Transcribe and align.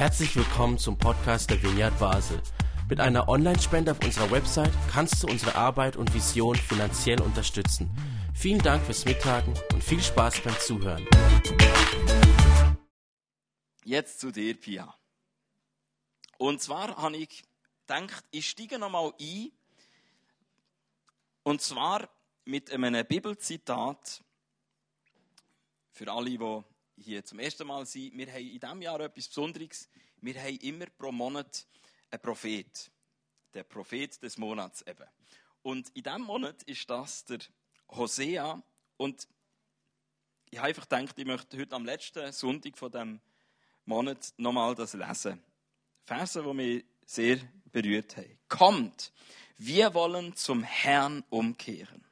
Herzlich 0.00 0.34
willkommen 0.34 0.78
zum 0.78 0.96
Podcast 0.96 1.50
der 1.50 1.62
Vineyard 1.62 1.98
Basel. 1.98 2.40
Mit 2.88 3.00
einer 3.00 3.28
Online-Spende 3.28 3.90
auf 3.90 4.02
unserer 4.02 4.30
Website 4.30 4.72
kannst 4.90 5.22
du 5.22 5.26
unsere 5.26 5.56
Arbeit 5.56 5.98
und 5.98 6.14
Vision 6.14 6.56
finanziell 6.56 7.20
unterstützen. 7.20 7.90
Vielen 8.34 8.60
Dank 8.62 8.82
fürs 8.82 9.04
Mittagen 9.04 9.52
und 9.74 9.84
viel 9.84 10.02
Spaß 10.02 10.40
beim 10.40 10.58
Zuhören. 10.58 11.06
Jetzt 13.84 14.20
zu 14.20 14.30
dir, 14.30 14.58
Pia. 14.58 14.96
Und 16.38 16.62
zwar 16.62 16.96
habe 16.96 17.18
ich 17.18 17.44
gedacht, 17.86 18.24
ich 18.30 18.48
steige 18.48 18.78
nochmal 18.78 19.12
ein. 19.20 19.52
Und 21.42 21.60
zwar 21.60 22.08
mit 22.46 22.72
einem 22.72 23.06
Bibelzitat 23.06 24.24
für 25.92 26.10
alle, 26.10 26.30
die 26.30 26.38
hier 27.02 27.24
zum 27.24 27.38
ersten 27.38 27.66
Mal 27.66 27.86
sind. 27.86 28.16
Wir 28.16 28.26
haben 28.32 28.46
in 28.46 28.60
diesem 28.60 28.82
Jahr 28.82 29.00
etwas 29.00 29.28
Besonderes. 29.28 29.88
Wir 30.20 30.40
haben 30.40 30.56
immer 30.58 30.86
pro 30.86 31.10
Monat 31.10 31.66
einen 32.10 32.22
Prophet. 32.22 32.90
Der 33.54 33.64
Prophet 33.64 34.22
des 34.22 34.38
Monats 34.38 34.82
eben. 34.82 35.06
Und 35.62 35.88
in 35.90 36.02
diesem 36.02 36.22
Monat 36.22 36.62
ist 36.64 36.88
das 36.88 37.24
der 37.24 37.40
Hosea. 37.90 38.62
Und 38.96 39.26
ich 40.50 40.58
habe 40.58 40.68
einfach 40.68 40.88
gedacht, 40.88 41.18
ich 41.18 41.24
möchte 41.24 41.58
heute 41.58 41.74
am 41.74 41.84
letzten 41.84 42.32
Sonntag 42.32 42.76
von 42.76 42.92
diesem 42.92 43.20
Monat 43.84 44.32
nochmal 44.36 44.74
das 44.74 44.94
lesen. 44.94 45.42
Verse, 46.04 46.42
die 46.42 46.54
mich 46.54 46.84
sehr 47.04 47.38
berührt 47.72 48.16
haben. 48.16 48.38
Kommt, 48.48 49.12
wir 49.56 49.94
wollen 49.94 50.34
zum 50.36 50.62
Herrn 50.62 51.24
umkehren. 51.30 52.04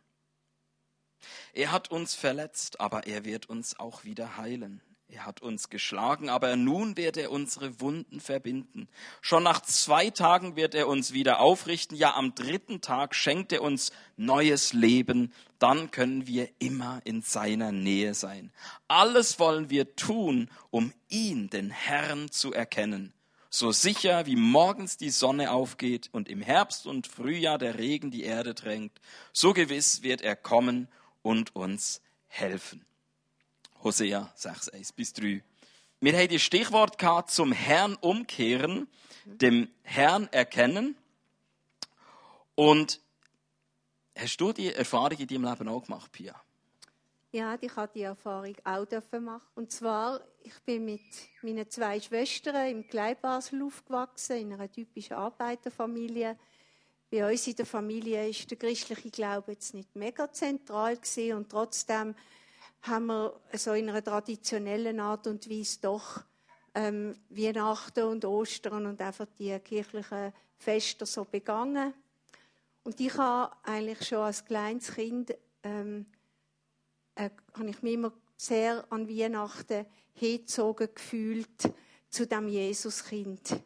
Er 1.52 1.72
hat 1.72 1.90
uns 1.90 2.14
verletzt, 2.14 2.80
aber 2.80 3.06
er 3.06 3.24
wird 3.24 3.48
uns 3.48 3.78
auch 3.78 4.04
wieder 4.04 4.36
heilen. 4.36 4.82
Er 5.10 5.24
hat 5.24 5.40
uns 5.40 5.70
geschlagen, 5.70 6.28
aber 6.28 6.54
nun 6.56 6.98
wird 6.98 7.16
er 7.16 7.30
unsere 7.30 7.80
Wunden 7.80 8.20
verbinden. 8.20 8.88
Schon 9.23 9.42
nach 9.42 9.62
zwei 9.62 10.10
Tagen 10.10 10.54
wird 10.54 10.74
er 10.74 10.87
uns 10.87 11.15
wieder 11.15 11.40
aufrichten. 11.40 11.96
Ja, 11.96 12.15
am 12.15 12.34
dritten 12.34 12.82
Tag 12.82 13.15
schenkt 13.15 13.52
er 13.52 13.62
uns 13.62 13.90
neues 14.18 14.74
Leben. 14.74 15.32
Dann 15.59 15.90
können 15.90 16.26
wir 16.26 16.51
immer 16.59 17.01
in 17.04 17.23
seiner 17.23 17.73
Nähe 17.73 18.12
sein. 18.12 18.52
Alles 18.87 19.38
wollen 19.38 19.71
wir 19.71 19.96
tun, 19.96 20.50
um 20.71 20.93
ihn, 21.09 21.48
den 21.48 21.71
Herrn, 21.71 22.30
zu 22.30 22.52
erkennen. 22.52 23.15
So 23.48 23.73
sicher 23.73 24.26
wie 24.26 24.37
morgens 24.37 24.98
die 24.98 25.09
Sonne 25.09 25.52
aufgeht 25.52 26.10
und 26.12 26.28
im 26.28 26.43
Herbst 26.43 26.87
und 26.87 27.06
Frühjahr 27.06 27.56
der 27.56 27.78
Regen 27.78 28.10
die 28.10 28.24
Erde 28.24 28.52
drängt, 28.52 29.00
so 29.32 29.54
gewiss 29.54 30.02
wird 30.02 30.21
er 30.21 30.37
kommen 30.37 30.87
und 31.29 31.54
uns 31.54 32.01
helfen. 32.26 32.87
Hosea 33.84 34.32
6, 34.34 34.71
1 34.71 34.93
bis 34.93 35.12
3. 35.12 35.45
Wir 36.01 36.16
haben 36.16 36.29
die 36.29 36.38
Stichwort 36.38 36.96
gehabt, 36.96 37.30
zum 37.30 37.52
Herrn 37.52 37.96
umkehren, 37.96 38.88
dem 39.26 39.68
Herrn 39.82 40.26
erkennen. 40.32 40.96
Und 42.54 43.02
hast 44.16 44.38
du 44.38 44.54
die 44.54 44.73
Erfahrung 44.73 45.18
in 45.18 45.26
deinem 45.26 45.45
Leben 45.45 45.68
auch 45.68 45.84
gemacht, 45.84 46.10
Pia? 46.12 46.34
Ja, 47.30 47.59
ich 47.60 47.76
habe 47.76 47.93
die 47.95 48.02
Erfahrung 48.04 48.56
auch 48.65 49.21
machen. 49.21 49.43
Und 49.54 49.71
zwar, 49.71 50.23
ich 50.45 50.59
bin 50.65 50.87
mit 50.87 51.02
meinen 51.43 51.68
zwei 51.68 52.01
Schwestern 52.01 52.71
im 52.71 52.88
Gleibasel 52.88 53.62
aufgewachsen, 53.62 54.38
in 54.38 54.54
einer 54.54 54.73
typischen 54.73 55.18
Arbeiterfamilie. 55.18 56.38
Bei 57.10 57.30
uns 57.30 57.46
in 57.46 57.56
der 57.56 57.64
Familie 57.64 58.28
ist 58.28 58.51
der 58.51 58.59
christliche 58.59 59.10
Glaube 59.10 59.52
jetzt 59.52 59.73
nicht 59.73 59.96
mega 59.96 60.30
zentral 60.30 60.96
gewesen 60.96 61.38
und 61.38 61.48
trotzdem 61.48 62.15
haben 62.82 63.06
wir 63.06 63.40
so 63.54 63.73
in 63.73 63.88
einer 63.88 64.04
traditionellen 64.04 65.00
Art 65.00 65.26
und 65.26 65.48
Weise 65.48 65.78
doch 65.81 66.22
ähm, 66.75 67.15
Weihnachten 67.31 68.04
und 68.04 68.26
Ostern 68.26 68.84
und 68.84 69.00
einfach 69.00 69.26
die 69.38 69.59
kirchlichen 69.59 70.34
Feste 70.59 71.06
so 71.06 71.25
begangen. 71.25 71.94
Und 72.84 73.00
ich 73.00 73.16
habe 73.16 73.56
eigentlich 73.62 74.06
schon 74.06 74.19
als 74.19 74.44
kleines 74.44 74.93
Kind 74.93 75.34
ähm, 75.62 76.04
äh, 77.15 77.31
habe 77.54 77.71
ich 77.71 77.83
mich 77.83 77.94
immer 77.94 78.12
sehr 78.37 78.84
an 78.91 79.09
Weihnachten 79.09 79.87
hingezogen 80.12 80.88
gefühlt 80.94 81.72
zu 82.10 82.27
dem 82.27 82.49
Jesuskind. 82.49 83.62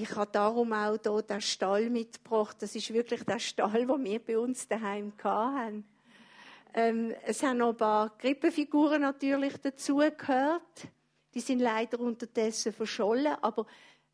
Ich 0.00 0.14
habe 0.14 0.30
darum 0.30 0.72
auch 0.72 0.96
hier 1.02 1.22
den 1.22 1.40
Stall 1.40 1.90
mitgebracht. 1.90 2.58
Das 2.60 2.76
ist 2.76 2.92
wirklich 2.92 3.24
der 3.24 3.40
Stall, 3.40 3.84
den 3.84 4.04
wir 4.04 4.20
bei 4.20 4.38
uns 4.38 4.68
daheim 4.68 5.12
hatten. 5.24 5.84
Ähm, 6.72 7.12
es 7.24 7.42
haben 7.42 7.58
noch 7.58 7.70
ein 7.70 7.76
paar 7.76 8.16
Krippenfiguren 8.16 9.02
natürlich 9.02 9.56
dazugehört. 9.56 10.86
Die 11.34 11.40
sind 11.40 11.58
leider 11.58 11.98
unterdessen 11.98 12.72
verschollen, 12.72 13.34
aber 13.42 13.66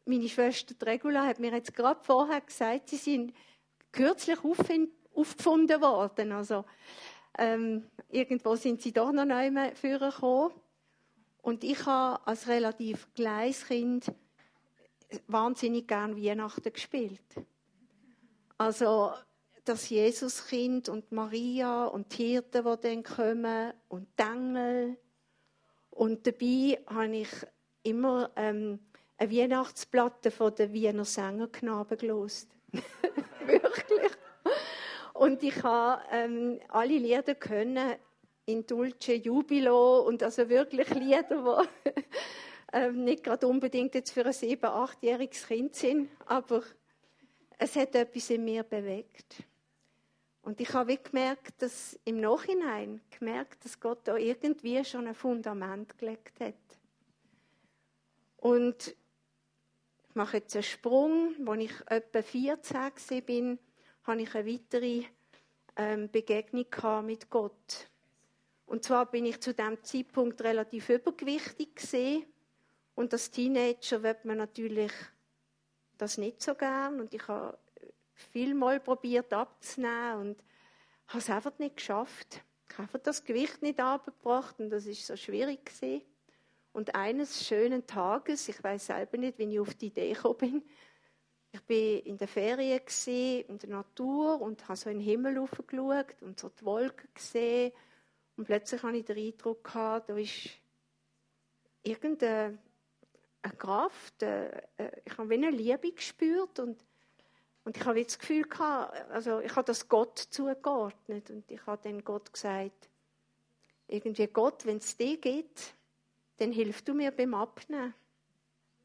meine 0.07 0.27
Schwester 0.27 0.75
Regula 0.87 1.27
hat 1.27 1.39
mir 1.39 1.53
jetzt 1.53 1.75
gerade 1.75 2.03
vorher 2.03 2.41
gesagt, 2.41 2.89
sie 2.89 2.97
sind 2.97 3.35
kürzlich 3.93 4.39
aufgefunden 4.43 5.83
worden. 5.83 6.33
Also 6.33 6.65
ähm, 7.37 7.91
irgendwo 8.09 8.57
sind 8.57 8.81
sie 8.81 8.93
doch 8.93 9.13
noch 9.13 9.27
mehr 9.27 9.77
vorgekommen. 9.77 10.51
Und 11.43 11.63
ich 11.63 11.85
habe 11.85 12.27
als 12.27 12.49
relativ 12.49 13.13
kleines 13.13 13.67
Kind 13.67 14.11
wahnsinnig 15.27 15.89
gern 15.89 16.17
Weihnachten 16.17 16.73
gespielt. 16.73 17.21
Also 18.59 19.13
das 19.65 19.89
Jesuskind 19.89 20.89
und 20.89 21.11
Maria 21.13 21.87
und 21.87 22.17
die 22.17 22.29
Hirten, 22.29 22.65
die 22.65 22.81
dann 22.81 23.03
kommen 23.03 23.73
und 23.89 24.09
die 24.19 24.23
Engel. 24.23 24.97
Und 25.91 26.27
dabei 26.27 26.79
habe 26.87 27.17
ich 27.17 27.31
immer 27.83 28.31
ähm, 28.37 28.81
eine 29.17 29.33
Weihnachtsplatte 29.33 30.31
von 30.31 30.55
den 30.55 30.73
Wiener 30.73 31.05
Sängerknaben 31.05 31.99
gelost. 31.99 32.49
Wirklich. 33.47 34.13
Und 35.15 35.43
ich 35.43 35.63
habe 35.63 36.03
ähm, 36.11 36.61
alle 36.69 36.99
Lieder 36.99 37.35
können 37.35 37.95
in 38.47 38.67
Dulce 38.67 39.15
Jubilo 39.15 40.01
und 40.01 40.23
also 40.23 40.49
wirklich 40.49 40.91
Lieder, 40.91 41.67
die 41.85 42.03
ähm, 42.75 43.05
nicht 43.05 43.23
gerade 43.23 43.47
unbedingt 43.47 43.95
jetzt 43.95 44.11
für 44.11 44.27
ein 44.27 44.33
sieben-, 44.33 44.67
achtjähriges 44.67 45.47
Kind 45.47 45.77
sind, 45.77 46.11
aber 46.27 46.65
es 47.57 47.77
hat 47.77 47.95
etwas 47.95 48.31
in 48.31 48.45
mir 48.45 48.65
bewegt. 48.65 49.45
Und 50.43 50.61
ich 50.61 50.75
habe 50.75 50.97
gemerkt, 50.97 51.63
dass 51.63 51.99
im 52.05 52.21
Nachhinein 52.21 53.01
gemerkt, 53.17 53.65
dass 53.65 53.79
Gott 53.79 54.01
da 54.05 54.17
irgendwie 54.17 54.85
schon 54.85 55.07
ein 55.07 55.15
Fundament 55.15 55.97
gelegt 55.97 56.41
hat. 56.41 56.55
Und 58.39 58.89
ich 60.09 60.15
mache 60.15 60.39
jetzt 60.39 60.57
einen 60.57 60.65
Sprung, 60.65 61.35
als 61.47 61.63
ich 61.63 61.73
etwa 61.87 62.23
14 62.23 63.25
bin, 63.25 63.59
habe 64.03 64.21
ich 64.21 64.35
eine 64.35 64.53
weitere 64.53 65.05
ähm, 65.77 66.11
Begegnung 66.11 66.67
mit 67.07 67.31
Gott. 67.31 67.89
Und 68.67 68.83
zwar 68.83 69.07
bin 69.07 69.27
ich 69.27 69.41
zu 69.41 69.55
dem 69.55 69.83
Zeitpunkt 69.85 70.43
relativ 70.43 70.89
übergewichtig 70.89 71.77
gesehen 71.77 72.27
und 72.95 73.13
als 73.13 73.31
Teenager 73.31 74.03
wird 74.03 74.25
man 74.25 74.39
natürlich 74.39 74.93
das 75.99 76.19
nicht 76.19 76.43
so 76.43 76.55
gern 76.55 77.01
und 77.01 77.15
ich 77.15 77.27
habe 77.29 77.59
vielmal 78.15 78.81
probiert 78.81 79.33
abzunehmen 79.33 80.21
und 80.21 80.45
habe 81.09 81.19
es 81.19 81.31
einfach 81.31 81.59
nicht 81.59 81.77
geschafft. 81.77 82.43
Ich 82.71 82.79
habe 82.79 82.99
das 82.99 83.25
Gewicht 83.25 83.63
nicht 83.63 83.81
abgebracht 83.81 84.59
und 84.59 84.71
das 84.71 84.87
ist 84.87 85.07
so 85.07 85.17
schwierig 85.17 85.67
gewesen. 85.67 86.03
Und 86.73 86.95
eines 86.95 87.47
schönen 87.47 87.87
Tages, 87.87 88.49
ich 88.49 88.63
weiß 88.63 88.87
selber 88.87 89.17
nicht, 89.17 89.39
wie 89.39 89.45
ich 89.45 89.61
auf 89.61 89.75
die 89.75 89.87
Idee 89.87 90.13
gekommen 90.13 90.39
bin, 90.39 90.63
ich 91.53 91.63
bin 91.63 92.01
in 92.01 92.19
der 92.19 92.27
Ferien 92.27 92.85
gesehen, 92.85 93.47
in 93.47 93.59
der 93.59 93.69
Natur 93.69 94.41
und 94.41 94.67
habe 94.67 94.77
so 94.77 94.91
in 94.91 94.99
den 94.99 95.07
Himmel 95.07 95.35
geschaut 95.35 96.21
und 96.21 96.41
so 96.41 96.49
die 96.49 96.65
Wolken 96.65 97.09
gesehen 97.15 97.73
und 98.37 98.47
plötzlich 98.47 98.83
hatte 98.83 98.97
ich 98.97 99.05
den 99.05 99.19
Eindruck 99.19 99.63
gehabt, 99.63 100.11
da 100.11 100.17
ist 100.17 100.51
irgendeine 101.85 102.59
Kraft, 103.51 104.23
äh, 104.23 104.49
äh, 104.77 104.91
ich 105.05 105.17
habe 105.19 105.31
wie 105.31 105.35
eine 105.35 105.51
Liebe 105.51 105.93
gespürt 105.93 106.59
und 106.59 106.85
und 107.65 107.79
ich 107.79 107.85
habe 107.87 108.05
das 108.05 108.19
Gefühl 108.19 108.43
gehabt, 108.43 109.11
also 109.11 109.41
ich 109.41 109.57
habe 109.57 109.65
das 109.65 109.89
Gott 109.89 110.19
zugeordnet 110.19 111.31
und 111.31 111.51
ich 111.51 111.65
habe 111.67 111.81
dann 111.83 112.05
Gott 112.05 112.31
gesagt, 112.31 112.91
irgendwie 113.89 114.27
Gott, 114.27 114.67
wenn 114.67 114.77
es 114.77 114.97
dir 114.97 115.17
geht, 115.17 115.75
dann 116.37 116.53
hilfst 116.53 116.87
du 116.87 116.95
mir 116.95 117.11
beim 117.11 117.33
Abnehmen. 117.33 117.95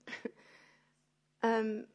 ähm, 1.44 1.88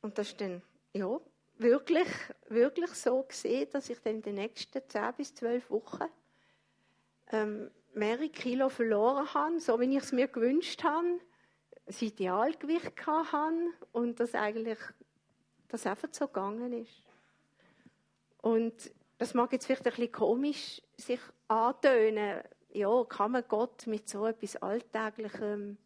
und 0.00 0.16
das 0.16 0.28
ist 0.28 0.40
dann, 0.40 0.62
ja, 0.94 1.20
wirklich, 1.58 2.08
wirklich 2.48 2.90
so 2.92 3.22
gesehen, 3.22 3.68
dass 3.72 3.90
ich 3.90 4.00
dann 4.00 4.16
in 4.16 4.22
den 4.22 4.34
nächsten 4.36 4.80
10 4.88 5.14
bis 5.14 5.34
12 5.34 5.70
Wochen 5.70 6.04
ähm, 7.32 7.70
mehrere 7.92 8.30
Kilo 8.30 8.70
verloren 8.70 9.32
habe, 9.34 9.60
so 9.60 9.78
wie 9.78 9.94
ich 9.96 10.02
es 10.02 10.12
mir 10.12 10.28
gewünscht 10.28 10.82
habe, 10.84 11.20
das 11.86 12.02
Idealgewicht 12.02 13.06
hatte 13.06 13.70
und 13.92 14.20
das 14.20 14.34
eigentlich 14.34 14.78
das 15.68 15.86
einfach 15.86 16.08
so 16.12 16.26
gegangen 16.26 16.72
ist. 16.72 17.02
Und 18.40 18.74
das 19.18 19.34
mag 19.34 19.52
jetzt 19.52 19.66
vielleicht 19.66 19.86
ein 19.86 19.90
bisschen 19.90 20.12
komisch 20.12 20.80
sich 20.96 21.20
antönen. 21.48 22.40
Ja, 22.72 23.04
kann 23.04 23.32
man 23.32 23.44
Gott 23.48 23.86
mit 23.86 24.08
so 24.08 24.26
etwas 24.26 24.56
Alltäglichem 24.56 25.76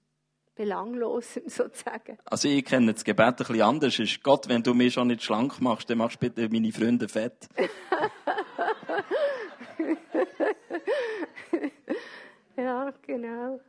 Belanglosem 0.55 1.43
sozusagen. 1.49 2.19
Also 2.25 2.49
ich 2.49 2.65
kenne 2.65 2.93
das 2.93 3.05
Gebet 3.05 3.27
ein 3.27 3.37
bisschen 3.37 3.62
anders. 3.62 3.99
Ist 3.99 4.23
Gott, 4.23 4.49
wenn 4.49 4.62
du 4.62 4.75
mich 4.75 4.95
schon 4.95 5.09
nicht 5.09 5.23
schlank 5.23 5.61
machst, 5.61 5.89
dann 5.89 5.99
machst 5.99 6.17
du 6.17 6.29
bitte 6.29 6.49
meine 6.49 6.73
Freunde 6.73 7.09
fett. 7.09 7.49
ja, 12.56 12.93
genau. 13.03 13.61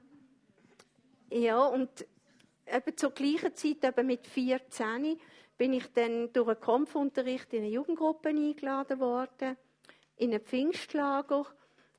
Ja, 1.31 1.65
und 1.65 1.89
eben 2.71 2.97
zur 2.97 3.11
gleichen 3.11 3.55
Zeit, 3.55 3.83
eben 3.83 4.07
mit 4.07 4.27
14, 4.27 5.19
bin 5.57 5.73
ich 5.73 5.91
dann 5.93 6.31
durch 6.33 6.47
einen 6.47 6.61
Kampfunterricht 6.61 7.53
in 7.53 7.63
eine 7.63 7.71
Jugendgruppe 7.71 8.29
eingeladen 8.29 8.99
worden, 8.99 9.57
in 10.15 10.33
ein 10.33 10.41
Pfingstlager. 10.41 11.45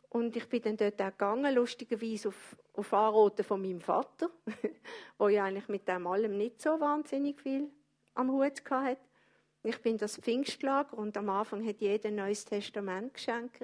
Und 0.09 0.35
ich 0.35 0.49
bin 0.49 0.63
dann 0.63 0.77
dort 0.77 1.01
auch 1.01 1.11
gegangen, 1.11 1.55
lustigerweise 1.55 2.29
auf, 2.29 2.57
auf 2.75 2.93
Anraten 2.93 3.45
von 3.45 3.61
meinem 3.61 3.81
Vater, 3.81 4.31
der 5.21 5.29
ja 5.29 5.45
eigentlich 5.45 5.69
mit 5.69 5.87
dem 5.87 6.07
allem 6.07 6.37
nicht 6.37 6.61
so 6.61 6.81
wahnsinnig 6.81 7.41
viel 7.41 7.71
am 8.15 8.31
Hut 8.33 8.63
hatte. 8.71 9.01
Ich 9.63 9.79
bin 9.83 9.99
das 9.99 10.17
Pfingstlager 10.17 10.97
und 10.97 11.17
am 11.17 11.29
Anfang 11.29 11.67
hat 11.67 11.81
jeder 11.81 12.09
ein 12.09 12.17
neues 12.17 12.45
Testament 12.45 13.13
geschenkt. 13.13 13.61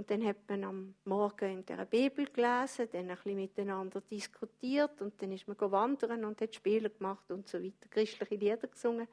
Und 0.00 0.10
dann 0.10 0.24
hat 0.24 0.48
man 0.48 0.64
am 0.64 0.94
Morgen 1.04 1.58
in 1.58 1.66
der 1.66 1.84
Bibel 1.84 2.24
gelesen, 2.24 2.88
dann 2.90 3.10
ein 3.10 3.16
bisschen 3.16 3.36
miteinander 3.36 4.00
diskutiert 4.00 5.02
und 5.02 5.20
dann 5.20 5.30
ist 5.30 5.46
man 5.46 5.58
wandern 5.60 6.24
und 6.24 6.40
hat 6.40 6.54
Spiele 6.54 6.88
gemacht 6.88 7.30
und 7.30 7.46
so 7.46 7.62
weiter, 7.62 7.86
christliche 7.90 8.34
Lieder 8.34 8.66
gesungen. 8.66 9.06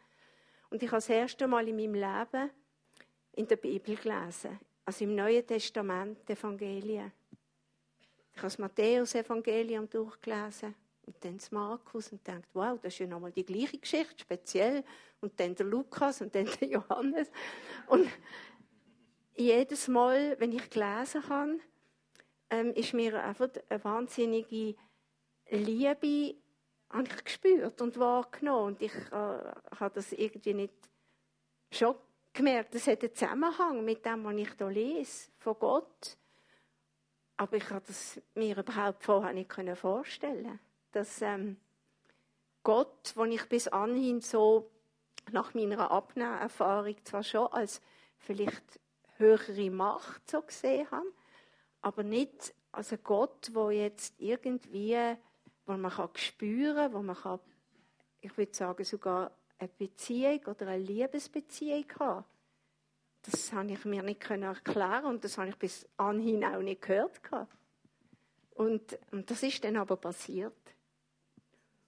Und 0.69 0.81
ich 0.81 0.87
habe 0.87 0.99
das 0.99 1.09
erste 1.09 1.45
Mal 1.45 1.67
in 1.67 1.75
meinem 1.75 1.95
Leben 1.95 2.51
in 3.33 3.47
der 3.49 3.57
Bibel 3.57 3.97
gelesen, 3.97 4.61
also 4.85 5.03
im 5.03 5.13
Neuen 5.13 5.45
Testament, 5.45 6.19
die 6.25 6.31
Evangelien. 6.31 7.11
Ich 8.31 8.37
habe 8.37 8.47
das 8.47 8.57
Matthäus-Evangelium 8.57 9.89
durchgelesen 9.89 10.73
und 11.05 11.15
dann 11.19 11.37
das 11.37 11.51
Markus 11.51 12.13
und 12.13 12.25
dachte, 12.25 12.47
wow, 12.53 12.79
das 12.81 12.93
ist 12.93 12.99
ja 12.99 13.07
nochmal 13.07 13.33
die 13.33 13.45
gleiche 13.45 13.77
Geschichte, 13.77 14.19
speziell. 14.19 14.85
Und 15.19 15.37
dann 15.37 15.53
der 15.53 15.65
Lukas 15.65 16.21
und 16.21 16.33
dann 16.33 16.47
der 16.61 16.69
Johannes. 16.69 17.29
Und 17.87 18.07
jedes 19.37 19.87
Mal, 19.87 20.35
wenn 20.39 20.51
ich 20.51 20.69
gelesen 20.69 21.27
habe, 21.29 21.59
ähm, 22.49 22.73
ist 22.73 22.93
mir 22.93 23.23
einfach 23.23 23.49
eine 23.69 23.83
wahnsinnige 23.83 24.75
Liebe 25.49 26.35
gespürt 27.23 27.81
und 27.81 27.99
wahrgenommen. 27.99 28.67
Und 28.67 28.81
ich 28.81 28.95
äh, 29.11 29.11
habe 29.11 29.95
das 29.95 30.11
irgendwie 30.13 30.53
nicht 30.53 30.73
schon 31.71 31.95
gemerkt, 32.33 32.75
es 32.75 32.87
hat 32.87 33.03
einen 33.03 33.13
Zusammenhang 33.13 33.83
mit 33.83 34.05
dem, 34.05 34.23
was 34.23 34.35
ich 34.35 34.49
hier 34.57 34.69
lese, 34.69 35.29
von 35.39 35.55
Gott. 35.59 36.17
Aber 37.37 37.57
ich 37.57 37.69
habe 37.69 37.85
das 37.85 38.19
mir 38.35 38.57
überhaupt 38.57 39.03
vorher 39.03 39.33
nicht 39.33 39.51
vorstellen 39.75 40.59
dass 40.97 41.21
ähm, 41.21 41.57
Gott, 42.63 43.15
den 43.15 43.31
ich 43.31 43.47
bis 43.47 43.67
anhin 43.67 44.21
so 44.21 44.71
nach 45.31 45.53
meiner 45.53 45.91
Abnehmerfahrung 45.91 46.95
zwar 47.03 47.23
schon 47.23 47.47
als 47.47 47.81
vielleicht 48.17 48.79
höhere 49.17 49.69
Macht 49.69 50.29
so 50.29 50.41
gesehen 50.41 50.89
habe, 50.91 51.05
aber 51.81 52.03
nicht 52.03 52.53
als 52.71 52.91
ein 52.91 52.99
Gott, 53.03 53.49
wo 53.53 53.69
jetzt 53.69 54.19
irgendwie, 54.19 55.15
wo 55.65 55.73
man 55.73 55.91
kann 55.91 56.09
spüren, 56.15 56.93
wo 56.93 57.01
man 57.01 57.15
kann, 57.15 57.39
ich 58.21 58.37
würde 58.37 58.53
sagen 58.53 58.83
sogar 58.83 59.31
eine 59.59 59.69
Beziehung 59.69 60.45
oder 60.45 60.67
eine 60.67 60.83
Liebesbeziehung 60.83 61.85
haben. 61.99 62.25
Das 63.23 63.51
habe 63.51 63.71
ich 63.71 63.83
mir 63.83 64.03
nicht 64.03 64.29
erklären 64.29 65.05
und 65.05 65.23
das 65.23 65.37
habe 65.37 65.49
ich 65.49 65.57
bis 65.57 65.87
anhin 65.97 66.45
auch 66.45 66.61
nicht 66.61 66.81
gehört. 66.81 67.19
Und, 68.51 68.97
und 69.11 69.29
das 69.29 69.43
ist 69.43 69.63
dann 69.63 69.75
aber 69.75 69.97
passiert. 69.97 70.53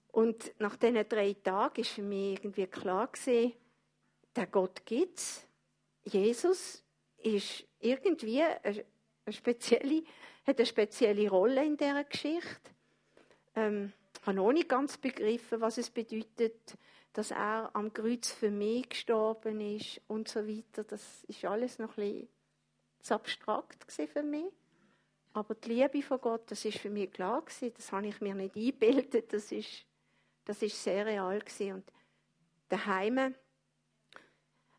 Und 0.08 0.52
nach 0.58 0.76
diesen 0.76 1.08
drei 1.08 1.34
Tagen 1.34 1.80
ist 1.80 1.90
für 1.90 2.02
mich 2.02 2.34
irgendwie 2.34 2.66
klar 2.66 3.06
gewesen, 3.06 3.52
der 4.36 4.46
Gott 4.46 4.84
gibt 4.84 5.18
es. 5.18 5.46
Jesus 6.04 6.84
ist 7.22 7.64
irgendwie 7.80 8.42
eine 8.42 8.84
spezielle, 9.28 10.02
hat 10.46 10.58
eine 10.58 10.66
spezielle 10.66 11.28
Rolle 11.28 11.64
in 11.64 11.76
dieser 11.76 12.04
Geschichte. 12.04 12.70
Ähm, 13.56 13.92
ich 14.20 14.26
habe 14.26 14.36
noch 14.36 14.52
nicht 14.52 14.68
ganz 14.68 14.98
begriffen, 14.98 15.60
was 15.60 15.78
es 15.78 15.90
bedeutet, 15.90 16.76
dass 17.12 17.30
er 17.30 17.70
am 17.74 17.92
Kreuz 17.92 18.30
für 18.30 18.50
mich 18.50 18.88
gestorben 18.88 19.60
ist 19.60 20.00
und 20.06 20.28
so 20.28 20.46
weiter. 20.46 20.84
Das 20.84 21.24
ist 21.24 21.44
alles 21.44 21.78
noch 21.78 21.96
ein 21.96 22.04
bisschen 22.04 22.28
zu 23.00 23.14
abstrakt 23.14 23.90
für 23.90 24.22
mich. 24.22 24.52
Aber 25.32 25.54
die 25.54 25.72
Liebe 25.72 26.02
von 26.02 26.20
Gott, 26.20 26.50
das 26.50 26.64
ist 26.64 26.78
für 26.78 26.90
mich 26.90 27.10
klar 27.12 27.42
gewesen. 27.42 27.72
Das 27.76 27.92
habe 27.92 28.08
ich 28.08 28.20
mir 28.20 28.34
nicht 28.34 28.56
eingebildet. 28.56 29.32
Das 29.32 29.52
ist, 29.52 29.86
das 30.44 30.60
ist 30.62 30.82
sehr 30.82 31.06
real 31.06 31.38
gewesen. 31.38 31.74
Und 31.74 31.92
daheim 32.68 33.34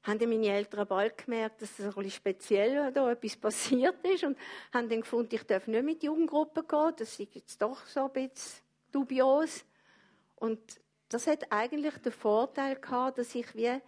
haben 0.03 0.30
meine 0.30 0.48
Eltern 0.48 0.88
bald 0.88 1.18
gemerkt, 1.18 1.62
dass 1.62 1.77
es 1.77 1.86
ein 1.86 1.94
bisschen 1.94 2.12
speziell 2.12 2.92
da 2.92 3.12
etwas 3.12 3.36
passiert 3.36 4.03
ist 4.06 4.24
und 4.24 4.38
haben 4.74 4.89
dann 4.89 5.01
gefunden, 5.01 5.36
ich 5.36 5.44
darf 5.44 5.68
nicht 5.68 5.83
mit 5.83 6.03
Jugendgruppen 6.03 6.68
gehen. 6.68 6.94
Das 6.98 7.19
ist 7.19 7.36
jetzt 7.36 7.62
doch 7.62 7.86
so 7.86 8.06
ein 8.06 8.12
bisschen 8.12 8.62
dubios. 8.92 9.63
Und 10.36 10.59
das 11.09 11.27
hat 11.27 11.51
eigentlich 11.51 11.98
den 12.00 12.12
Vorteil 12.12 12.77
gehabt, 12.77 13.19
dass 13.19 13.36
ich 13.36 13.53
wie 13.56 13.80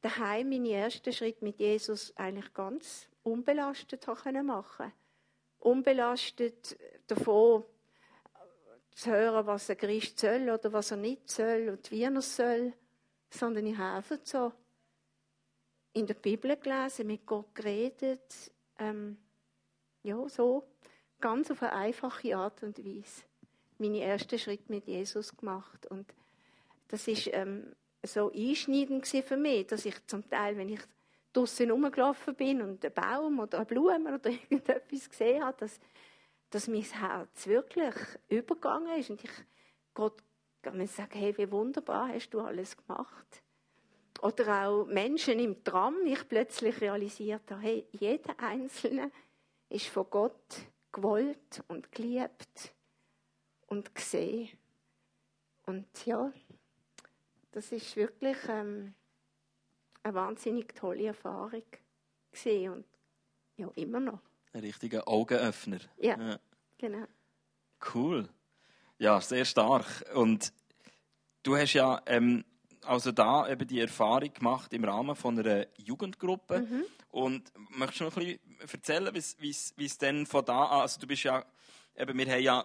daheim 0.00 0.48
meine 0.48 0.70
ersten 0.70 1.12
Schritte 1.12 1.44
mit 1.44 1.58
Jesus 1.58 2.16
eigentlich 2.16 2.54
ganz 2.54 3.08
unbelastet 3.22 4.06
machen 4.06 4.44
konnte. 4.44 4.92
Unbelastet 5.58 6.78
davon 7.06 7.64
zu 8.92 9.10
hören, 9.10 9.46
was 9.46 9.68
ein 9.68 9.76
Christ 9.76 10.20
soll 10.20 10.48
oder 10.48 10.72
was 10.72 10.90
er 10.90 10.96
nicht 10.96 11.30
soll 11.30 11.68
und 11.70 11.90
wie 11.90 12.02
er 12.02 12.20
soll, 12.22 12.72
sondern 13.30 13.66
ich 13.66 13.78
einfach 13.78 14.18
so 14.24 14.52
in 15.92 16.06
der 16.06 16.14
Bibel 16.14 16.56
gelesen, 16.56 17.06
mit 17.06 17.26
Gott 17.26 17.54
geredet, 17.54 18.52
ähm, 18.78 19.16
ja, 20.02 20.28
so, 20.28 20.64
ganz 21.20 21.50
auf 21.50 21.62
eine 21.62 21.72
einfache 21.72 22.36
Art 22.36 22.62
und 22.62 22.78
Weise. 22.84 23.22
Meine 23.78 24.00
ersten 24.00 24.38
Schritte 24.38 24.72
mit 24.72 24.86
Jesus 24.86 25.36
gemacht 25.36 25.86
und 25.86 26.06
das 26.88 27.06
ist 27.08 27.28
ähm, 27.32 27.74
so 28.02 28.32
einschneidend 28.32 29.06
für 29.06 29.36
mich, 29.36 29.66
dass 29.66 29.84
ich 29.84 29.94
zum 30.06 30.28
Teil, 30.28 30.56
wenn 30.56 30.68
ich 30.68 30.80
draußen 31.32 31.70
rumgelaufen 31.70 32.34
bin 32.34 32.62
und 32.62 32.84
einen 32.84 32.94
Baum 32.94 33.38
oder 33.40 33.58
eine 33.58 33.66
Blume 33.66 34.14
oder 34.14 34.30
irgendetwas 34.50 35.08
gesehen 35.08 35.44
habe, 35.44 35.56
dass, 35.60 35.78
dass 36.50 36.68
mein 36.68 36.82
Herz 36.82 37.46
wirklich 37.46 37.94
übergegangen 38.28 38.98
ist 38.98 39.10
und 39.10 39.22
ich 39.22 39.30
Gott 39.94 40.22
kann 40.62 40.76
mir 40.76 40.86
sagen, 40.86 41.18
hey, 41.18 41.36
wie 41.36 41.50
wunderbar 41.50 42.08
hast 42.08 42.30
du 42.30 42.40
alles 42.40 42.76
gemacht. 42.76 43.42
Oder 44.22 44.68
auch 44.68 44.86
Menschen 44.86 45.38
im 45.38 45.64
Tram, 45.64 46.04
ich 46.04 46.28
plötzlich 46.28 46.80
realisiert 46.80 47.50
habe, 47.50 47.62
hey, 47.62 47.86
jeder 47.92 48.38
Einzelne 48.38 49.10
ist 49.70 49.86
von 49.86 50.06
Gott 50.10 50.56
gewollt 50.92 51.62
und 51.68 51.90
geliebt 51.90 52.74
und 53.66 53.94
gesehen. 53.94 54.50
Und 55.64 55.86
ja, 56.04 56.32
das 57.52 57.72
ist 57.72 57.96
wirklich 57.96 58.36
ähm, 58.48 58.94
eine 60.02 60.14
wahnsinnig 60.14 60.74
tolle 60.74 61.06
Erfahrung 61.06 61.62
gesehen 62.30 62.72
und 62.72 62.86
ja, 63.56 63.70
immer 63.76 64.00
noch. 64.00 64.20
Ein 64.52 64.60
richtiger 64.60 65.06
Augenöffner. 65.06 65.78
Ja, 65.96 66.20
ja, 66.20 66.38
genau. 66.76 67.06
Cool. 67.94 68.28
Ja, 68.98 69.20
sehr 69.20 69.44
stark. 69.44 69.86
Und 70.14 70.52
du 71.42 71.56
hast 71.56 71.72
ja 71.72 72.02
ähm, 72.06 72.44
also 72.84 73.12
da 73.12 73.48
eben 73.48 73.66
die 73.66 73.80
Erfahrung 73.80 74.32
gemacht 74.32 74.72
im 74.72 74.84
Rahmen 74.84 75.16
von 75.16 75.38
einer 75.38 75.66
Jugendgruppe. 75.76 76.60
Mhm. 76.60 76.84
Und 77.10 77.52
möchtest 77.70 78.00
du 78.00 78.04
noch 78.04 78.16
ein 78.16 78.38
bisschen 78.60 78.70
erzählen, 78.72 79.14
wie 79.38 79.84
es 79.84 79.98
denn 79.98 80.26
von 80.26 80.44
da 80.44 80.64
an, 80.66 80.80
also 80.82 81.00
du 81.00 81.06
bist 81.06 81.24
ja, 81.24 81.44
eben, 81.96 82.16
wir 82.16 82.32
haben 82.32 82.42
ja 82.42 82.64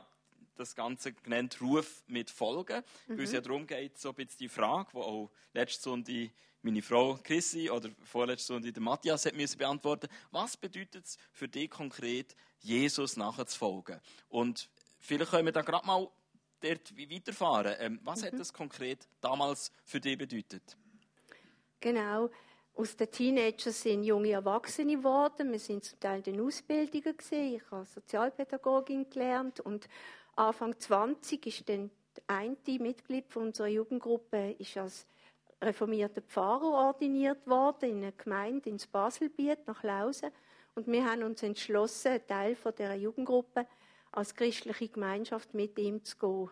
das 0.55 0.75
Ganze 0.75 1.13
genannt 1.13 1.57
Ruf 1.61 2.03
mit 2.07 2.29
Folgen, 2.29 2.83
mhm. 3.07 3.17
weil 3.17 3.25
es 3.25 3.31
ja 3.31 3.41
darum 3.41 3.67
geht, 3.67 3.97
so 3.97 4.09
ein 4.09 4.15
bisschen 4.15 4.37
die 4.39 4.49
Frage, 4.49 4.89
die 4.93 4.97
auch 4.97 5.29
letzte 5.53 5.83
Sonntag 5.83 6.31
meine 6.61 6.81
Frau 6.81 7.19
Chrissy 7.23 7.69
oder 7.69 7.89
vorletzte 8.03 8.53
Sonntag 8.53 8.73
der 8.73 8.81
Matthias 8.81 9.25
hat 9.25 9.35
müssen 9.35 9.57
beantworten 9.57 10.07
Was 10.31 10.57
bedeutet 10.57 11.05
es 11.05 11.17
für 11.31 11.47
dich 11.47 11.69
konkret, 11.69 12.35
Jesus 12.59 13.17
nachzufolgen? 13.17 13.99
Und 14.29 14.69
vielleicht 14.99 15.31
können 15.31 15.45
wir 15.45 15.51
da 15.51 15.61
gerade 15.61 15.85
mal 15.85 16.09
dort 16.65 16.97
weiterfahren. 16.97 17.75
Ähm, 17.79 17.99
was 18.03 18.21
mhm. 18.21 18.25
hat 18.27 18.39
das 18.39 18.53
konkret 18.53 19.07
damals 19.21 19.71
für 19.83 19.99
dich 19.99 20.17
bedeutet? 20.17 20.77
Genau. 21.79 22.29
Aus 22.77 22.95
den 22.97 23.09
Teenagers 23.09 23.81
sind 23.81 24.03
junge 24.03 24.31
Erwachsene 24.31 24.97
geworden. 24.97 25.51
Wir 25.51 25.59
sind 25.59 25.85
zum 25.85 25.99
Teil 25.99 26.17
in 26.17 26.23
den 26.23 26.41
Ausbildungen 26.41 27.15
gesehen. 27.15 27.55
Ich 27.55 27.71
habe 27.71 27.85
Sozialpädagogin 27.85 29.09
gelernt 29.09 29.61
und 29.61 29.87
Anfang 30.35 30.77
20 30.77 31.45
ist 31.45 31.69
dann 31.69 31.89
ein 32.27 32.57
Mitglied 32.65 33.31
von 33.31 33.43
unserer 33.43 33.67
Jugendgruppe 33.67 34.55
ist 34.59 34.75
als 34.77 35.05
reformierter 35.61 36.21
Pfarrer 36.21 36.87
ordiniert 36.87 37.47
worden 37.47 37.89
in 37.89 37.97
einer 38.03 38.11
Gemeinde 38.11 38.69
ins 38.69 38.87
Baselbiet 38.87 39.65
nach 39.67 39.83
Lausen. 39.83 40.31
Und 40.75 40.87
wir 40.87 41.05
haben 41.05 41.23
uns 41.23 41.41
entschlossen, 41.43 42.19
Teil 42.27 42.55
von 42.55 42.75
der 42.75 42.95
Jugendgruppe 42.95 43.65
als 44.11 44.35
christliche 44.35 44.89
Gemeinschaft 44.89 45.53
mit 45.53 45.77
ihm 45.79 46.03
zu 46.03 46.17
gehen. 46.17 46.49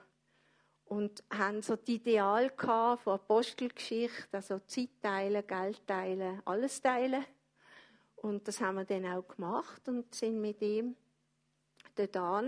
und 0.85 1.23
haben 1.31 1.61
so 1.61 1.75
die 1.75 1.95
Ideal 1.95 2.51
von 2.57 3.13
Apostelgeschichte, 3.13 4.27
also 4.31 4.59
Zeit 4.67 4.89
teilen, 5.01 5.47
Geld 5.47 5.87
teilen, 5.87 6.41
alles 6.45 6.81
teilen. 6.81 7.25
Und 8.17 8.47
das 8.47 8.61
haben 8.61 8.75
wir 8.75 8.85
dann 8.85 9.05
auch 9.05 9.27
gemacht 9.27 9.87
und 9.87 10.13
sind 10.13 10.39
mit 10.39 10.61
ihm 10.61 10.95
dort 11.95 12.45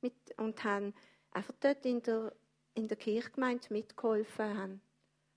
mit, 0.00 0.14
und 0.36 0.62
haben 0.64 0.94
einfach 1.30 1.54
dort 1.60 1.84
in 1.84 2.02
der, 2.02 2.32
in 2.74 2.88
der 2.88 2.96
Kirchgemeinde 2.96 3.66
mitgeholfen, 3.70 4.58
haben 4.58 4.80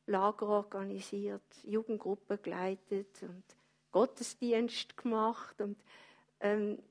Lager 0.06 0.48
organisiert, 0.48 1.44
Jugendgruppen 1.64 2.42
geleitet 2.42 3.22
und 3.22 3.44
Gottesdienst 3.92 4.98
gemacht. 4.98 5.62
Und, 5.62 5.78
ähm, 6.40 6.82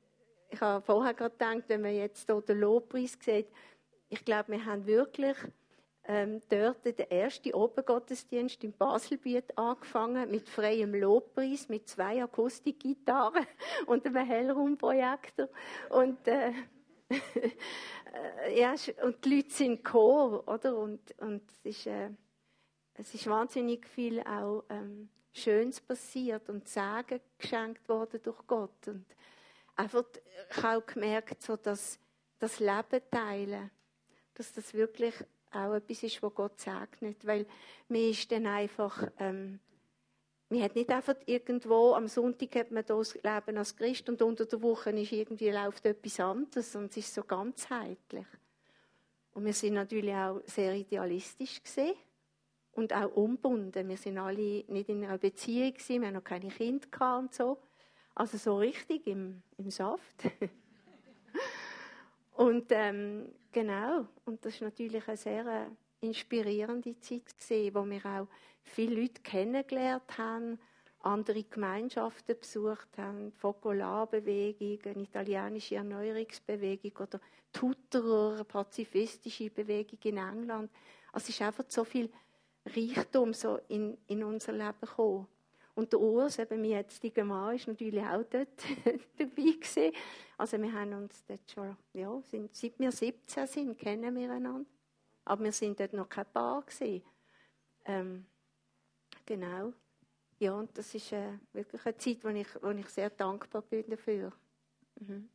ich 0.50 0.60
habe 0.60 0.84
vorher 0.84 1.14
gerade 1.14 1.32
gedacht, 1.36 1.68
wenn 1.68 1.82
man 1.82 1.94
jetzt 1.94 2.26
hier 2.26 2.40
den 2.40 2.60
Lobpreis 2.60 3.18
sieht, 3.20 3.48
ich 4.08 4.24
glaube, 4.24 4.52
wir 4.52 4.64
haben 4.64 4.86
wirklich 4.86 5.36
ähm, 6.04 6.40
dort 6.48 6.84
den 6.86 7.10
ersten 7.10 7.52
Obergottesdienst 7.52 8.64
im 8.64 8.72
Baselbiet 8.72 9.56
angefangen 9.58 10.30
mit 10.30 10.48
freiem 10.48 10.94
Lobpreis, 10.94 11.68
mit 11.68 11.86
zwei 11.86 12.22
Akustikgitarren 12.22 13.46
und 13.86 14.06
einem 14.06 14.26
Hellraumprojektor. 14.26 15.48
Und, 15.90 16.26
äh, 16.26 16.52
ja, 18.56 18.74
und 19.04 19.22
die 19.24 19.36
Leute 19.36 19.50
sind 19.50 19.84
Chor, 19.84 20.48
oder? 20.48 20.78
Und, 20.78 21.14
und 21.18 21.42
es, 21.50 21.64
ist, 21.64 21.86
äh, 21.86 22.08
es 22.94 23.14
ist 23.14 23.26
wahnsinnig 23.26 23.86
viel 23.86 24.20
auch 24.20 24.64
ähm, 24.70 25.10
Schönes 25.32 25.78
passiert 25.78 26.48
und 26.48 26.66
Sagen 26.66 27.20
geschenkt 27.36 27.86
worden 27.86 28.20
durch 28.22 28.46
Gott. 28.46 28.88
Und 28.88 29.04
einfach, 29.78 30.04
ich 30.50 30.62
habe 30.62 30.78
auch 30.78 30.86
gemerkt, 30.86 31.42
so, 31.42 31.56
dass 31.56 31.98
das 32.38 32.60
Leben 32.60 33.02
teilen, 33.10 33.70
dass 34.34 34.52
das 34.52 34.74
wirklich 34.74 35.14
auch 35.50 35.74
etwas 35.74 36.02
ist, 36.02 36.22
was 36.22 36.34
Gott 36.34 36.60
segnet. 36.60 37.26
Weil 37.26 37.46
mir 37.88 38.10
ist 38.10 38.30
dann 38.30 38.46
einfach, 38.46 39.08
ähm, 39.18 39.60
man 40.50 40.62
hat 40.62 40.74
nicht 40.74 40.90
einfach 40.90 41.16
irgendwo, 41.26 41.94
am 41.94 42.08
Sonntag 42.08 42.54
hat 42.54 42.70
man 42.70 42.84
das 42.84 43.14
Leben 43.14 43.58
als 43.58 43.76
Christ 43.76 44.08
und 44.08 44.22
unter 44.22 44.46
der 44.46 44.62
Woche 44.62 44.90
ist 44.90 45.12
irgendwie 45.12 45.50
läuft 45.50 45.84
etwas 45.86 46.20
anderes 46.20 46.74
und 46.74 46.90
es 46.90 46.98
ist 46.98 47.14
so 47.14 47.22
ganzheitlich. 47.22 48.26
Und 49.32 49.44
wir 49.44 49.52
sind 49.52 49.74
natürlich 49.74 50.14
auch 50.14 50.40
sehr 50.46 50.74
idealistisch 50.74 51.62
gesehen 51.62 51.94
und 52.72 52.92
auch 52.92 53.14
unbunden. 53.14 53.88
Wir 53.88 53.96
sind 53.96 54.18
alle 54.18 54.64
nicht 54.66 54.88
in 54.88 55.04
einer 55.04 55.18
Beziehung 55.18 55.74
gewesen, 55.74 56.00
wir 56.00 56.08
haben 56.08 56.14
noch 56.14 56.24
keine 56.24 56.48
Kinder 56.48 57.18
und 57.18 57.34
so. 57.34 57.58
Also 58.18 58.36
so 58.36 58.58
richtig 58.58 59.06
im, 59.06 59.42
im 59.56 59.70
Saft. 59.70 60.24
und 62.34 62.66
ähm, 62.70 63.30
Genau. 63.52 64.06
Und 64.24 64.44
das 64.44 64.60
war 64.60 64.68
natürlich 64.68 65.06
eine 65.08 65.16
sehr 65.16 65.46
äh, 65.46 66.06
inspirierende 66.06 66.98
Zeit, 67.00 67.36
gewesen, 67.36 67.74
wo 67.74 67.84
wir 67.84 68.04
auch 68.06 68.28
viele 68.62 69.00
Leute 69.00 69.22
kennengelernt 69.22 70.18
haben, 70.18 70.58
andere 71.00 71.42
Gemeinschaften 71.44 72.38
besucht 72.38 72.88
haben, 72.96 73.32
Fokolar-Bewegung, 73.32 74.78
eine 74.84 75.02
italienische 75.02 75.76
Erneuerungsbewegung 75.76 76.92
oder 77.00 77.20
Tutterer, 77.52 78.34
eine 78.34 78.44
pazifistische 78.44 79.50
Bewegung 79.50 79.98
in 80.04 80.18
England. 80.18 80.70
Also 81.12 81.24
es 81.24 81.28
ist 81.30 81.42
einfach 81.42 81.64
so 81.68 81.84
viel 81.84 82.10
Reichtum 82.66 83.32
so 83.32 83.58
in, 83.68 83.96
in 84.08 84.22
unser 84.22 84.52
Leben 84.52 84.80
gekommen. 84.80 85.26
Und 85.78 85.92
der 85.92 86.00
Urs, 86.00 86.40
eben 86.40 86.60
mein 86.60 86.70
jetziger 86.70 87.22
Mann, 87.22 87.54
ist 87.54 87.68
natürlich 87.68 88.04
auch 88.04 88.24
dort 88.24 88.48
dabei 89.16 89.52
gewesen. 89.52 89.92
Also 90.36 90.60
wir 90.60 90.72
haben 90.72 90.92
uns 90.92 91.24
dort 91.24 91.48
schon, 91.48 91.76
ja, 91.92 92.20
sind, 92.22 92.52
seit 92.52 92.76
wir 92.80 92.90
17 92.90 93.46
sind, 93.46 93.78
kennen 93.78 94.16
wir 94.16 94.28
einander. 94.32 94.68
Aber 95.24 95.44
wir 95.44 95.52
sind 95.52 95.78
dort 95.78 95.92
noch 95.92 96.08
kein 96.08 96.26
Paar 96.32 96.62
gewesen. 96.62 97.04
Ähm, 97.84 98.26
genau. 99.24 99.72
Ja, 100.40 100.54
und 100.54 100.76
das 100.76 100.92
ist 100.96 101.12
äh, 101.12 101.38
wirklich 101.52 101.86
eine 101.86 101.96
Zeit, 101.96 102.24
wo 102.24 102.28
ich, 102.30 102.48
wo 102.60 102.70
ich 102.70 102.88
sehr 102.88 103.10
dankbar 103.10 103.62
bin 103.62 103.88
dafür. 103.88 104.32
Mhm. 104.98 105.28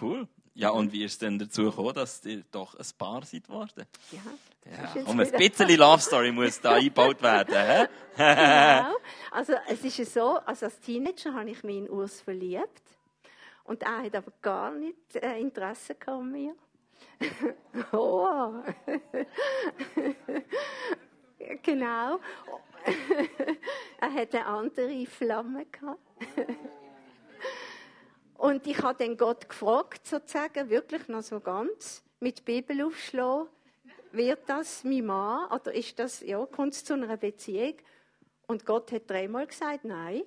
Cool. 0.00 0.28
Ja, 0.56 0.70
und 0.70 0.92
wie 0.92 1.02
ist 1.02 1.14
es 1.14 1.18
denn 1.18 1.36
dazu 1.38 1.64
gekommen, 1.64 1.94
dass 1.94 2.24
ihr 2.24 2.44
doch 2.52 2.76
ein 2.76 2.86
Paar 2.96 3.24
seid 3.24 3.44
geworden? 3.44 3.86
Ja, 4.12 4.20
ja 4.70 4.94
komm, 5.04 5.18
ein 5.18 5.30
bisschen 5.32 5.76
Love 5.76 6.00
Story 6.00 6.30
muss 6.30 6.60
da 6.60 6.74
eingebaut 6.74 7.20
werden. 7.20 7.88
genau. 8.16 8.96
Also 9.32 9.54
es 9.68 9.84
ist 9.84 10.14
so, 10.14 10.38
also 10.38 10.66
als 10.66 10.78
Teenager 10.78 11.34
habe 11.34 11.50
ich 11.50 11.64
mich 11.64 11.78
in 11.78 11.90
Urs 11.90 12.20
verliebt 12.20 12.82
und 13.64 13.82
er 13.82 14.04
hat 14.04 14.14
aber 14.14 14.32
gar 14.40 14.70
nicht 14.70 15.16
äh, 15.16 15.40
Interesse 15.40 15.96
an 16.06 16.30
mir. 16.30 16.54
oh. 17.92 18.52
genau. 21.62 22.20
er 23.98 24.14
hatte 24.14 24.38
eine 24.38 24.46
andere 24.46 25.06
Flamme 25.06 25.66
gehabt. 25.66 25.98
Und 28.44 28.66
ich 28.66 28.82
habe 28.82 29.02
dann 29.02 29.16
Gott 29.16 29.48
gefragt, 29.48 30.06
sozusagen, 30.06 30.68
wirklich 30.68 31.08
noch 31.08 31.22
so 31.22 31.40
ganz, 31.40 32.04
mit 32.20 32.44
Bibel 32.44 32.84
aufschlagen, 32.84 33.48
wird 34.12 34.40
das 34.46 34.84
mein 34.84 35.06
Mann 35.06 35.50
oder 35.50 35.72
ist 35.72 35.98
das, 35.98 36.20
ja, 36.20 36.44
kommt 36.44 36.74
es 36.74 36.84
zu 36.84 36.92
einer 36.92 37.16
Beziehung? 37.16 37.76
Und 38.46 38.66
Gott 38.66 38.92
hat 38.92 39.08
dreimal 39.08 39.46
gesagt, 39.46 39.86
nein. 39.86 40.24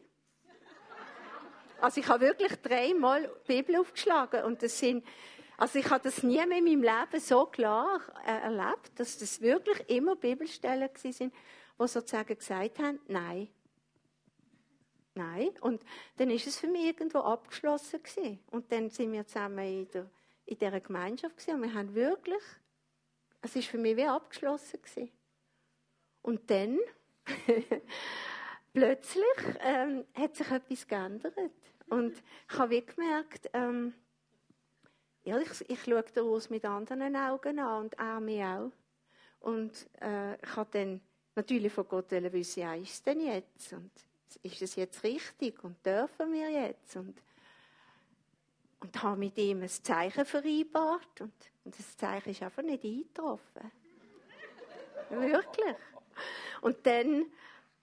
Also 1.80 2.02
ich 2.02 2.08
habe 2.08 2.22
wirklich 2.22 2.60
dreimal 2.60 3.30
Bibel 3.46 3.76
aufgeschlagen 3.76 4.46
und 4.46 4.64
das 4.64 4.80
sind, 4.80 5.06
also 5.56 5.78
ich 5.78 5.88
habe 5.88 6.04
das 6.04 6.24
nie 6.24 6.44
mehr 6.44 6.58
in 6.58 6.64
meinem 6.64 6.82
Leben 6.82 7.20
so 7.20 7.46
klar 7.46 8.02
äh, 8.26 8.32
erlebt, 8.32 8.94
dass 8.96 9.20
das 9.20 9.42
wirklich 9.42 9.88
immer 9.92 10.16
Bibelstellen 10.16 10.90
sind, 10.96 11.32
wo 11.78 11.86
sozusagen 11.86 12.36
gesagt 12.36 12.80
haben, 12.80 13.00
nein, 13.08 13.50
Nein. 15.18 15.50
Und 15.62 15.82
dann 16.18 16.30
ist 16.30 16.46
es 16.46 16.58
für 16.58 16.68
mich 16.68 16.86
irgendwo 16.86 17.20
abgeschlossen 17.20 18.04
gewesen. 18.04 18.40
Und 18.52 18.72
dann 18.72 18.92
sind 18.92 19.12
wir 19.12 19.26
zusammen 19.26 19.66
in, 19.66 19.90
der, 19.90 20.10
in 20.46 20.58
dieser 20.60 20.80
Gemeinschaft 20.80 21.38
gewesen. 21.38 21.56
und 21.56 21.64
wir 21.64 21.74
haben 21.74 21.96
wirklich, 21.96 22.44
es 23.42 23.56
ist 23.56 23.68
für 23.68 23.80
mich 23.80 23.98
wie 23.98 24.06
abgeschlossen 24.06 24.80
gewesen. 24.80 25.12
Und 26.22 26.50
dann 26.52 26.78
plötzlich 28.74 29.26
ähm, 29.60 30.06
hat 30.14 30.36
sich 30.36 30.52
etwas 30.52 30.88
geändert. 30.88 31.36
Und 31.90 32.22
ich 32.52 32.58
habe 32.58 32.70
wie 32.70 32.86
gemerkt, 32.86 33.50
ähm, 33.54 33.96
ja, 35.24 35.40
ich, 35.40 35.70
ich 35.70 35.84
schaue 35.84 36.04
den 36.04 36.24
Urs 36.24 36.50
mit 36.52 36.64
anderen 36.64 37.16
Augen 37.16 37.60
an 37.60 37.86
und 37.86 37.94
er 37.96 38.20
mich 38.20 38.44
auch. 38.44 38.72
Und 39.40 39.90
äh, 40.00 40.36
ich 40.36 40.56
habe 40.56 40.70
dann 40.72 41.02
natürlich 41.34 41.74
von 41.74 41.88
Gott 41.88 42.12
wissen, 42.12 42.60
ja, 42.60 42.76
ist 42.76 42.92
es 42.92 43.04
denn 43.04 43.22
jetzt? 43.22 43.74
Und 43.74 43.92
ist 44.44 44.62
es 44.62 44.76
jetzt 44.76 45.04
richtig 45.04 45.64
und 45.64 45.84
dürfen 45.86 46.32
wir 46.34 46.50
jetzt? 46.50 46.96
Und, 46.96 47.18
und 48.80 49.04
habe 49.04 49.18
mit 49.18 49.38
ihm 49.38 49.62
ein 49.62 49.70
Zeichen 49.70 50.26
vereinbart 50.26 51.22
und, 51.22 51.34
und 51.64 51.78
das 51.78 51.98
Zeichen 51.98 52.30
ist 52.30 52.44
einfach 52.44 52.64
nicht 52.64 52.84
eingetroffen. 52.84 53.72
Wirklich. 55.10 55.76
Und 56.62 56.86
dann 56.86 57.26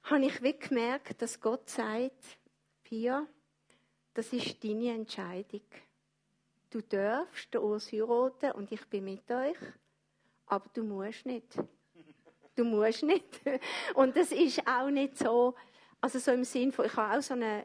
habe 0.04 0.26
ich 0.26 0.42
wirklich 0.42 0.68
gemerkt, 0.68 1.20
dass 1.22 1.40
Gott 1.40 1.68
sagt, 1.70 2.38
Pia, 2.82 3.26
das 4.12 4.32
ist 4.32 4.62
deine 4.62 4.92
Entscheidung. 4.92 5.62
Du 6.70 6.80
darfst 6.82 7.54
Urs 7.56 7.90
heiraten 7.92 8.52
und 8.52 8.70
ich 8.72 8.84
bin 8.86 9.04
mit 9.04 9.30
euch, 9.30 9.56
aber 10.46 10.68
du 10.74 10.82
musst 10.82 11.24
nicht. 11.24 11.56
Du 12.54 12.64
musst 12.64 13.02
nicht. 13.02 13.40
Und 13.94 14.16
das 14.16 14.30
ist 14.32 14.66
auch 14.66 14.90
nicht 14.90 15.18
so, 15.18 15.54
also 16.04 16.18
so 16.18 16.32
im 16.32 16.44
Sinn 16.44 16.70
von, 16.70 16.84
ich 16.84 16.94
habe 16.96 17.16
auch 17.16 17.22
so 17.22 17.32
eine 17.32 17.64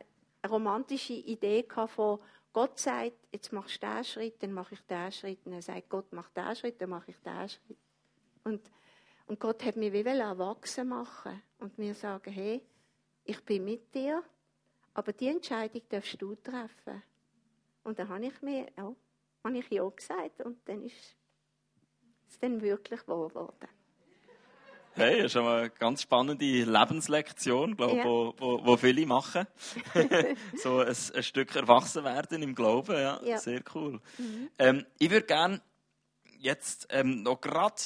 romantische 0.50 1.12
Idee 1.12 1.66
von, 1.88 2.20
Gott 2.54 2.80
sagt, 2.80 3.18
jetzt 3.34 3.52
machst 3.52 3.84
du 3.84 3.86
diesen 3.86 4.04
Schritt, 4.06 4.42
dann 4.42 4.54
mache 4.54 4.76
ich 4.76 4.82
diesen 4.84 5.12
Schritt. 5.12 5.46
Und 5.46 5.52
er 5.52 5.62
sagt, 5.62 5.90
Gott 5.90 6.14
macht 6.14 6.38
diesen 6.38 6.56
Schritt, 6.56 6.82
dann 6.82 6.90
mache 6.90 7.12
ich 7.12 7.18
diesen 7.18 7.50
Schritt. 7.50 7.78
Und, 8.46 8.72
und 9.28 9.42
Gott 9.42 9.66
hat 9.66 9.76
mich 9.76 9.92
wie 9.92 10.06
erwachsen 10.06 10.88
machen 10.88 11.42
und 11.60 11.78
mir 11.78 11.94
sagen, 11.94 12.32
hey, 12.32 12.62
ich 13.26 13.44
bin 13.44 13.66
mit 13.66 13.94
dir, 13.94 14.24
aber 14.94 15.12
die 15.12 15.28
Entscheidung 15.28 15.82
darfst 15.90 16.22
du 16.22 16.34
treffen. 16.36 17.04
Und 17.84 18.00
dann 18.00 18.08
habe 18.08 18.26
ich 18.26 18.42
mir, 18.42 18.68
ja, 18.78 18.96
habe 19.44 19.58
ich 19.58 19.70
ja 19.70 19.84
gesagt 19.84 20.40
und 20.46 20.58
dann 20.64 20.82
ist 20.86 21.18
es 22.30 22.40
dann 22.40 22.62
wirklich 22.62 23.06
wahr 23.06 23.28
geworden. 23.28 23.68
Hey, 24.96 25.22
das 25.22 25.34
ist 25.34 25.38
eine 25.38 25.70
ganz 25.70 26.02
spannende 26.02 26.46
Lebenslektion, 26.46 27.78
glaube 27.78 27.98
ja. 27.98 28.04
wo, 28.04 28.34
wo, 28.38 28.66
wo 28.66 28.78
viele 28.78 29.06
machen. 29.06 29.48
so 30.56 30.80
ein, 30.80 30.88
ein, 30.88 31.24
Stück 31.24 31.56
erwachsen 31.56 32.04
werden 32.04 32.42
im 32.42 32.56
Glauben, 32.56 32.94
ja, 32.94 33.22
ja. 33.24 33.38
sehr 33.38 33.62
cool. 33.74 34.02
Mhm. 34.18 34.50
Ähm, 34.58 34.86
ich 34.98 35.10
würde 35.10 35.26
gerne 35.26 35.62
jetzt 36.40 36.88
ähm, 36.90 37.24
noch 37.24 37.40
gerade 37.40 37.82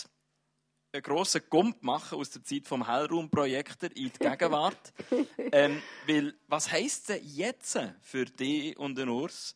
einen 0.93 1.03
grossen 1.03 1.41
Gump 1.49 1.81
machen 1.81 2.19
aus 2.19 2.29
der 2.29 2.43
Zeit 2.43 2.67
vom 2.67 2.87
Hellraumprojektor 2.87 3.89
in 3.95 4.11
die 4.11 4.19
Gegenwart. 4.19 4.93
ähm, 5.51 5.81
weil, 6.07 6.35
was 6.47 6.71
heisst 6.71 7.09
denn 7.09 7.21
jetzt 7.23 7.79
für 8.01 8.25
dich 8.25 8.77
und 8.77 8.97
den 8.97 9.09
Urs, 9.09 9.55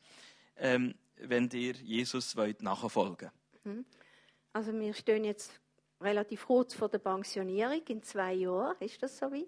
ähm, 0.57 0.95
wenn 1.17 1.47
dir 1.47 1.73
Jesus 1.73 2.35
nachfolgen 2.35 3.29
wollt? 3.63 3.65
Mhm. 3.65 3.85
Also 4.53 4.73
wir 4.73 4.93
stehen 4.93 5.23
jetzt 5.23 5.51
relativ 6.01 6.45
kurz 6.45 6.73
vor 6.73 6.89
der 6.89 6.99
Pensionierung, 6.99 7.81
in 7.87 8.03
zwei 8.03 8.33
Jahren 8.33 8.75
ist 8.79 9.01
das 9.01 9.17
soweit. 9.17 9.47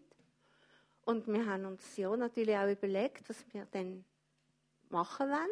Und 1.05 1.27
wir 1.27 1.45
haben 1.45 1.65
uns 1.65 1.97
ja 1.97 2.15
natürlich 2.15 2.55
auch 2.55 2.69
überlegt, 2.69 3.29
was 3.29 3.45
wir 3.51 3.65
dann 3.71 4.05
machen 4.89 5.29
wollen. 5.29 5.49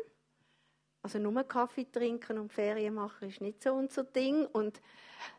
Also 1.01 1.19
nur 1.19 1.43
Kaffee 1.43 1.85
trinken 1.89 2.37
und 2.37 2.51
Ferien 2.51 2.93
machen 2.95 3.29
ist 3.29 3.41
nicht 3.41 3.63
so 3.63 3.73
unser 3.73 4.03
Ding. 4.03 4.45
Und 4.47 4.81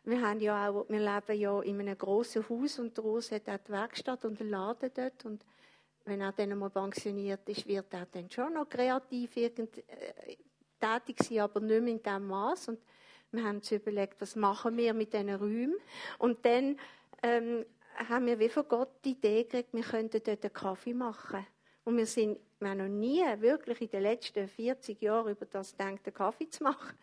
wir 0.05 0.23
haben 0.23 0.41
ja 0.41 0.71
auch, 0.71 0.89
wir 0.89 0.99
leben 0.99 1.41
ja 1.41 1.61
in 1.61 1.81
einem 1.81 1.99
großen 1.99 2.49
Haus 2.49 2.79
und 2.79 2.97
der 2.97 3.05
Urs 3.05 3.31
hat 3.31 3.49
auch 3.49 3.59
die 3.59 3.73
Werkstatt 3.73 4.25
und 4.25 4.41
den 4.41 4.51
Laden 4.51 4.91
dort. 4.95 5.25
Und 5.25 5.45
wenn 6.05 6.21
er 6.21 6.33
dann 6.33 6.53
einmal 6.53 6.71
pensioniert 6.71 7.49
ist, 7.49 7.67
wird 7.67 7.93
er 7.93 8.07
dann 8.07 8.31
schon 8.31 8.55
noch 8.55 8.69
kreativ 8.69 9.37
irgend, 9.37 9.79
äh, 9.89 10.37
tätig 10.81 11.23
sein, 11.23 11.41
aber 11.41 11.61
nicht 11.61 11.83
mehr 11.83 11.93
in 11.93 12.03
diesem 12.03 12.27
Maß. 12.27 12.69
Und 12.69 12.81
wir 13.33 13.45
haben 13.45 13.57
uns 13.57 13.71
überlegt, 13.71 14.21
was 14.21 14.37
machen 14.37 14.77
wir 14.77 14.95
mit 14.95 15.13
diesen 15.13 15.35
Räumen. 15.35 15.77
Und 16.19 16.45
dann 16.45 16.79
ähm, 17.23 17.65
haben 18.09 18.27
wir 18.27 18.39
wie 18.39 18.49
von 18.49 18.67
Gott 18.69 18.91
die 19.05 19.11
Idee 19.11 19.45
gekriegt, 19.45 19.75
wir 19.75 19.83
könnten 19.83 20.23
dort 20.25 20.45
einen 20.45 20.53
Kaffee 20.53 20.95
machen. 20.95 21.47
Und 21.85 21.97
wir 21.97 22.07
sind, 22.07 22.39
wir 22.61 22.71
haben 22.71 22.79
noch 22.79 22.89
nie 22.89 23.23
wirklich 23.41 23.81
in 23.83 23.91
den 23.91 24.03
letzten 24.03 24.49
40 24.49 25.01
Jahren 25.01 25.33
über 25.33 25.47
das 25.47 25.73
gedacht, 25.73 25.89
einen 25.89 26.15
Kaffee 26.15 26.49
zu 26.49 26.65
machen. 26.65 26.97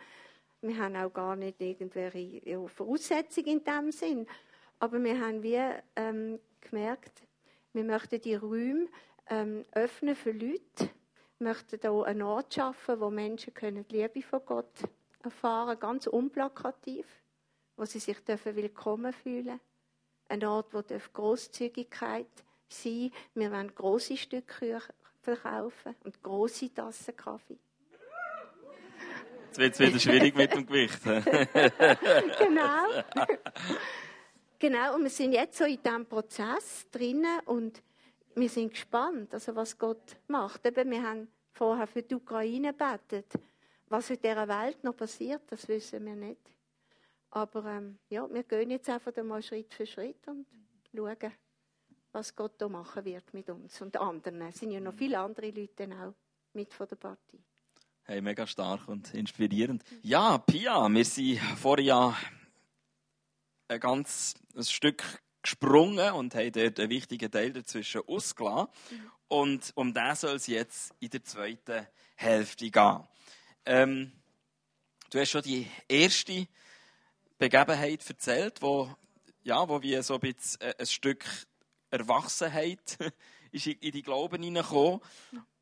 Wir 0.61 0.77
haben 0.77 0.95
auch 0.95 1.13
gar 1.13 1.35
nicht 1.35 1.61
irgendwelche 1.61 2.67
Voraussetzungen 2.69 3.47
in 3.47 3.63
dem 3.63 3.91
Sinn. 3.91 4.27
Aber 4.79 5.01
wir 5.03 5.19
haben 5.19 5.43
wie 5.43 5.61
ähm, 5.95 6.39
gemerkt, 6.61 7.23
wir 7.73 7.83
möchten 7.83 8.21
die 8.21 8.35
Räume 8.35 8.87
ähm, 9.29 9.65
öffnen 9.73 10.15
für 10.15 10.31
Leute. 10.31 10.89
Wir 11.37 11.49
möchten 11.49 11.79
hier 11.79 12.03
einen 12.05 12.21
Ort 12.21 12.53
schaffen, 12.53 12.99
wo 12.99 13.09
Menschen 13.09 13.53
können 13.53 13.85
die 13.87 13.97
Liebe 13.97 14.21
von 14.21 14.41
Gott 14.45 14.71
erfahren, 15.25 15.79
ganz 15.79 16.07
unplakativ, 16.07 17.05
wo 17.75 17.85
sie 17.85 17.99
sich 17.99 18.19
dürfen 18.19 18.55
willkommen 18.55 19.11
fühlen. 19.11 19.59
Ein 20.29 20.43
Ort, 20.45 20.73
wo 20.73 20.81
Großzügigkeit 21.13 22.27
sein. 22.67 23.11
Wir 23.33 23.51
wollen 23.51 23.73
große 23.73 24.17
Stücke 24.17 24.81
verkaufen 25.21 25.95
und 26.03 26.21
große 26.23 26.73
Tassen 26.73 27.15
Kaffee. 27.15 27.57
Jetzt 29.57 29.59
wird 29.59 29.73
es 29.73 29.79
wieder 29.79 29.99
schwierig 29.99 30.35
mit 30.35 30.53
dem 30.53 30.65
Gewicht. 30.65 31.01
genau. 32.39 33.03
Genau, 34.59 34.95
und 34.95 35.03
wir 35.03 35.09
sind 35.09 35.33
jetzt 35.33 35.57
so 35.57 35.65
in 35.65 35.81
diesem 35.81 36.05
Prozess 36.05 36.87
drinnen 36.91 37.39
und 37.45 37.81
wir 38.35 38.49
sind 38.49 38.71
gespannt, 38.71 39.33
also 39.33 39.55
was 39.55 39.77
Gott 39.77 40.17
macht. 40.27 40.65
Eben, 40.65 40.91
wir 40.91 41.03
haben 41.03 41.27
vorher 41.53 41.87
für 41.87 42.01
die 42.01 42.15
Ukraine 42.15 42.73
gebetet. 42.73 43.27
Was 43.87 44.09
in 44.09 44.19
dieser 44.21 44.47
Welt 44.47 44.83
noch 44.83 44.95
passiert, 44.95 45.43
das 45.47 45.67
wissen 45.67 46.05
wir 46.05 46.15
nicht. 46.15 46.41
Aber 47.31 47.65
ähm, 47.65 47.99
ja, 48.09 48.27
wir 48.31 48.43
gehen 48.43 48.71
jetzt 48.71 48.89
einfach 48.89 49.15
mal 49.23 49.41
Schritt 49.43 49.73
für 49.73 49.85
Schritt 49.85 50.27
und 50.27 50.45
schauen, 50.95 51.33
was 52.11 52.35
Gott 52.35 52.53
da 52.57 52.69
machen 52.69 53.03
wird 53.03 53.33
mit 53.33 53.49
uns 53.49 53.81
und 53.81 53.97
anderen. 53.97 54.41
Es 54.41 54.59
sind 54.59 54.71
ja 54.71 54.79
noch 54.79 54.93
viele 54.93 55.19
andere 55.19 55.51
Leute 55.51 55.89
auch 56.01 56.13
mit 56.53 56.73
von 56.73 56.87
der 56.87 56.95
Partie. 56.95 57.43
Hey, 58.03 58.21
mega 58.21 58.47
stark 58.47 58.87
und 58.87 59.13
inspirierend. 59.13 59.83
Ja, 60.01 60.37
Pia, 60.37 60.87
wir 60.87 61.05
sind 61.05 61.39
vorher 61.57 61.85
ja 61.85 62.17
ein 63.67 63.79
ganz 63.79 64.35
ein 64.55 64.63
Stück 64.63 65.03
gesprungen 65.41 66.13
und 66.13 66.35
haben 66.35 66.51
dort 66.51 66.79
einen 66.79 66.89
wichtigen 66.89 67.31
Teil 67.31 67.51
dazwischen 67.51 68.01
ausgelassen. 68.07 68.67
Mhm. 68.91 69.11
Und 69.27 69.71
um 69.75 69.93
den 69.93 70.15
soll 70.15 70.35
es 70.35 70.47
jetzt 70.47 70.93
in 70.99 71.09
der 71.09 71.23
zweiten 71.23 71.87
Hälfte 72.15 72.69
gehen. 72.69 73.03
Ähm, 73.65 74.11
du 75.09 75.19
hast 75.19 75.31
schon 75.31 75.41
die 75.41 75.67
erste 75.87 76.47
Begebenheit 77.39 78.07
erzählt, 78.07 78.61
wo, 78.61 78.95
ja, 79.43 79.67
wo 79.67 79.81
wir 79.81 80.03
so 80.03 80.15
ein, 80.15 80.19
bisschen 80.19 80.61
äh, 80.61 80.75
ein 80.77 80.85
Stück 80.85 81.25
Erwachsenheit 81.89 82.97
ist 83.51 83.67
in 83.67 83.91
die 83.91 84.03
Glauben 84.03 84.43
hineingekommen. 84.43 85.01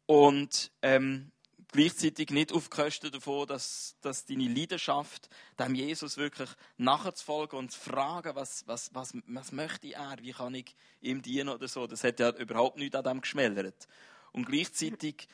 Und 0.06 0.72
ähm, 0.82 1.32
gleichzeitig 1.72 2.30
nicht 2.30 2.52
auf 2.52 2.70
Kosten 2.70 3.10
davon, 3.10 3.48
dass, 3.48 3.96
dass 4.02 4.26
deine 4.26 4.50
Leidenschaft, 4.50 5.30
dem 5.58 5.74
Jesus 5.74 6.18
wirklich 6.18 6.50
nachzufolgen 6.76 7.58
und 7.58 7.72
zu 7.72 7.80
fragen, 7.80 8.36
was, 8.36 8.68
was, 8.68 8.94
was, 8.94 9.14
was 9.28 9.52
möchte 9.54 9.94
er, 9.94 10.18
wie 10.22 10.34
kann 10.34 10.56
ich 10.56 10.76
ihm 11.00 11.22
dienen 11.22 11.50
oder 11.50 11.70
so, 11.70 11.88
das 11.88 12.04
hat 12.04 12.20
ja 12.20 12.32
überhaupt 12.32 12.78
nichts 12.78 12.96
an 12.96 13.06
dem 13.06 13.22
geschmälert. 13.22 13.88
Und 14.34 14.46
gleichzeitig 14.46 15.28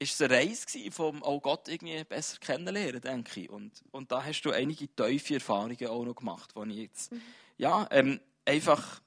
ist 0.00 0.14
es 0.14 0.22
eine 0.22 0.34
Reise 0.34 0.90
vom 0.90 1.22
auch 1.22 1.40
Gott 1.40 1.68
irgendwie 1.68 2.02
besser 2.04 2.38
kennenlernen, 2.38 3.00
denke 3.00 3.40
ich. 3.40 3.50
Und, 3.50 3.84
und 3.92 4.10
da 4.10 4.24
hast 4.24 4.42
du 4.42 4.50
einige 4.50 4.88
tiefe 4.88 5.34
Erfahrungen 5.34 5.86
auch 5.86 6.04
noch 6.04 6.16
gemacht, 6.16 6.54
die 6.56 6.70
ich 6.70 6.78
jetzt, 6.78 7.12
mhm. 7.12 7.22
ja, 7.58 7.86
ähm, 7.90 8.18
einfach, 8.44 9.02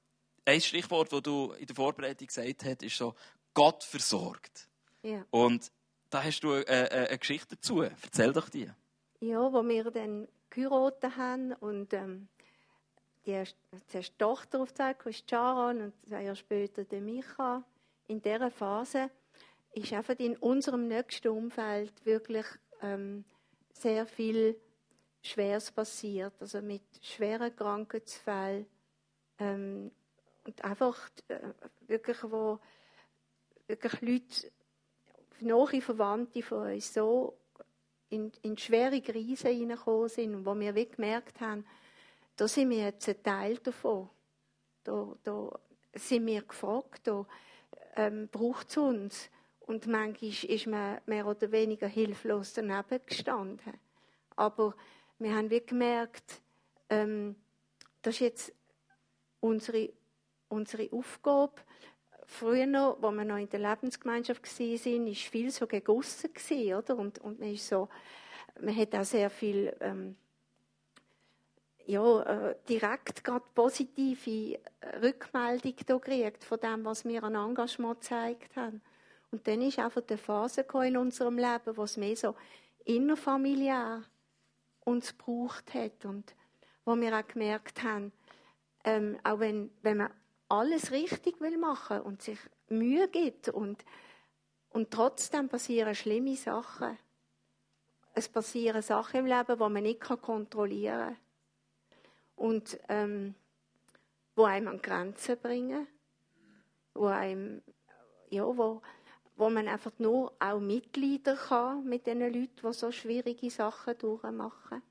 ein 0.45 0.61
Stichwort, 0.61 1.11
das 1.11 1.21
du 1.23 1.53
in 1.53 1.65
der 1.65 1.75
Vorbereitung 1.75 2.27
gesagt 2.27 2.65
hast, 2.65 2.83
ist 2.83 2.97
so, 2.97 3.15
Gott 3.53 3.83
versorgt. 3.83 4.67
Ja. 5.01 5.25
Und 5.31 5.71
da 6.09 6.23
hast 6.23 6.41
du 6.41 6.53
eine, 6.53 6.67
äh, 6.67 6.83
äh, 6.83 7.07
eine 7.07 7.17
Geschichte 7.17 7.55
dazu. 7.55 7.81
Erzähl 7.81 8.33
doch 8.33 8.49
die. 8.49 8.69
Ja, 9.19 9.51
wo 9.51 9.67
wir 9.67 9.89
dann 9.89 10.27
geheiratet 10.49 11.17
haben 11.17 11.53
und 11.53 11.93
ähm, 11.93 12.27
die 13.25 13.41
zuerst 13.87 14.19
Tochter 14.19 14.59
aufgezeigt 14.59 15.05
ist 15.05 15.29
Sharon 15.29 15.81
und 15.81 15.93
zwei 16.07 16.23
Jahre 16.23 16.35
später 16.35 16.83
der 16.83 17.01
Micha. 17.01 17.63
In 18.07 18.21
dieser 18.21 18.51
Phase 18.51 19.09
ist 19.73 19.93
einfach 19.93 20.17
in 20.19 20.37
unserem 20.37 20.87
nächsten 20.87 21.29
Umfeld 21.29 22.05
wirklich 22.05 22.45
ähm, 22.81 23.25
sehr 23.71 24.05
viel 24.05 24.59
Schweres 25.21 25.71
passiert, 25.71 26.33
also 26.39 26.61
mit 26.61 26.83
schweren 27.01 27.55
Krankheitsfällen 27.55 28.65
ähm, 29.39 29.91
und 30.45 30.63
einfach 30.63 31.09
äh, 31.29 31.39
wirklich, 31.87 32.17
wo 32.23 32.59
wirklich 33.67 34.01
Leute 34.01 34.51
nahe 35.39 35.81
Verwandte 35.81 36.41
von 36.41 36.73
uns 36.73 36.93
so 36.93 37.37
in, 38.09 38.31
in 38.41 38.57
schwere 38.57 39.01
Krisen 39.01 39.51
hineingekommen 39.51 40.09
sind 40.09 40.35
und 40.35 40.45
wo 40.45 40.57
wir 40.59 40.75
wie 40.75 40.87
gemerkt 40.87 41.41
haben, 41.41 41.65
da 42.35 42.47
sind 42.47 42.69
wir 42.69 42.85
jetzt 42.85 43.07
ein 43.09 43.23
Teil 43.23 43.57
davon. 43.57 44.09
Da, 44.83 45.15
da 45.23 45.59
sind 45.93 46.25
wir 46.25 46.41
gefragt, 46.41 47.07
da 47.07 47.25
ähm, 47.95 48.27
braucht 48.31 48.69
es 48.69 48.77
uns. 48.77 49.29
Und 49.65 49.87
manchmal 49.87 50.29
ist 50.29 50.67
man 50.67 50.99
mehr 51.05 51.25
oder 51.25 51.51
weniger 51.51 51.87
hilflos 51.87 52.53
daneben 52.53 52.99
gestanden. 53.05 53.73
Aber 54.35 54.75
wir 55.19 55.35
haben 55.35 55.49
wie 55.49 55.61
gemerkt, 55.61 56.41
ähm, 56.89 57.35
das 58.01 58.15
ist 58.15 58.19
jetzt 58.19 58.53
unsere, 59.39 59.89
unsere 60.49 60.91
Aufgabe, 60.91 61.61
früher 62.25 62.65
noch, 62.65 62.97
wo 63.01 63.11
wir 63.11 63.25
noch 63.25 63.37
in 63.37 63.49
der 63.49 63.59
Lebensgemeinschaft 63.59 64.43
waren, 64.59 65.05
war 65.05 65.13
viel 65.13 65.51
so 65.51 65.67
gegossen 65.67 66.29
oder? 66.77 66.97
Und, 66.97 67.19
und 67.19 67.39
man 67.39 67.53
ist 67.53 67.67
so, 67.67 67.89
man 68.59 68.75
hat 68.75 68.95
auch 68.95 69.03
sehr 69.03 69.29
viel, 69.29 69.75
ähm, 69.79 70.15
ja, 71.85 72.21
äh, 72.23 72.55
direkt 72.67 73.23
gerade 73.23 73.45
positive 73.53 74.59
Rückmeldung 75.01 75.75
gekriegt 75.75 76.43
von 76.43 76.59
dem, 76.59 76.85
was 76.85 77.05
wir 77.05 77.23
an 77.23 77.35
Engagement 77.35 78.01
gezeigt 78.01 78.55
haben. 78.55 78.81
Und 79.33 79.47
dann 79.47 79.63
ist 79.63 79.79
einfach 79.79 80.01
die 80.01 80.15
Phase 80.15 80.63
in 80.85 80.95
unserem 80.95 81.39
Leben, 81.39 81.75
wo 81.75 81.85
es 81.85 81.97
mehr 81.97 82.15
so 82.15 82.35
innerfamiliär 82.85 84.03
uns 84.81 85.17
gebraucht 85.17 85.73
hat 85.73 86.05
und 86.05 86.35
wo 86.85 86.95
wir 86.95 87.17
auch 87.17 87.27
gemerkt 87.27 87.81
haben, 87.81 88.11
ähm, 88.83 89.17
auch 89.23 89.39
wenn, 89.39 89.71
wenn 89.81 89.97
man 89.97 90.13
alles 90.49 90.91
richtig 90.91 91.41
will 91.41 91.57
machen 91.57 92.01
und 92.01 92.21
sich 92.21 92.37
Mühe 92.69 93.07
gibt 93.07 93.49
und, 93.49 93.83
und 94.69 94.91
trotzdem 94.91 95.49
passieren 95.49 95.95
schlimme 95.95 96.35
Sachen. 96.35 96.95
Es 98.13 98.29
passieren 98.29 98.83
Sachen 98.83 99.21
im 99.21 99.25
Leben, 99.25 99.57
die 99.57 99.69
man 99.69 99.81
nicht 99.81 99.99
kontrollieren 99.99 101.07
kann. 101.07 101.17
Und 102.35 102.77
ähm, 102.87 103.33
wo 104.35 104.43
einem 104.43 104.67
an 104.67 104.81
Grenzen 104.83 105.39
bringen, 105.39 105.87
wo 106.93 107.07
einem, 107.07 107.63
ja, 108.29 108.45
wo, 108.45 108.83
wo 109.35 109.49
man 109.49 109.67
einfach 109.67 109.97
nur 109.97 110.33
auch 110.39 110.59
Mitglieder 110.59 111.35
kann 111.35 111.83
mit 111.85 112.05
den 112.05 112.19
Leuten, 112.19 112.61
die 112.63 112.73
so 112.73 112.91
schwierige 112.91 113.49
Sachen 113.49 113.97
durchmachen. 113.97 114.81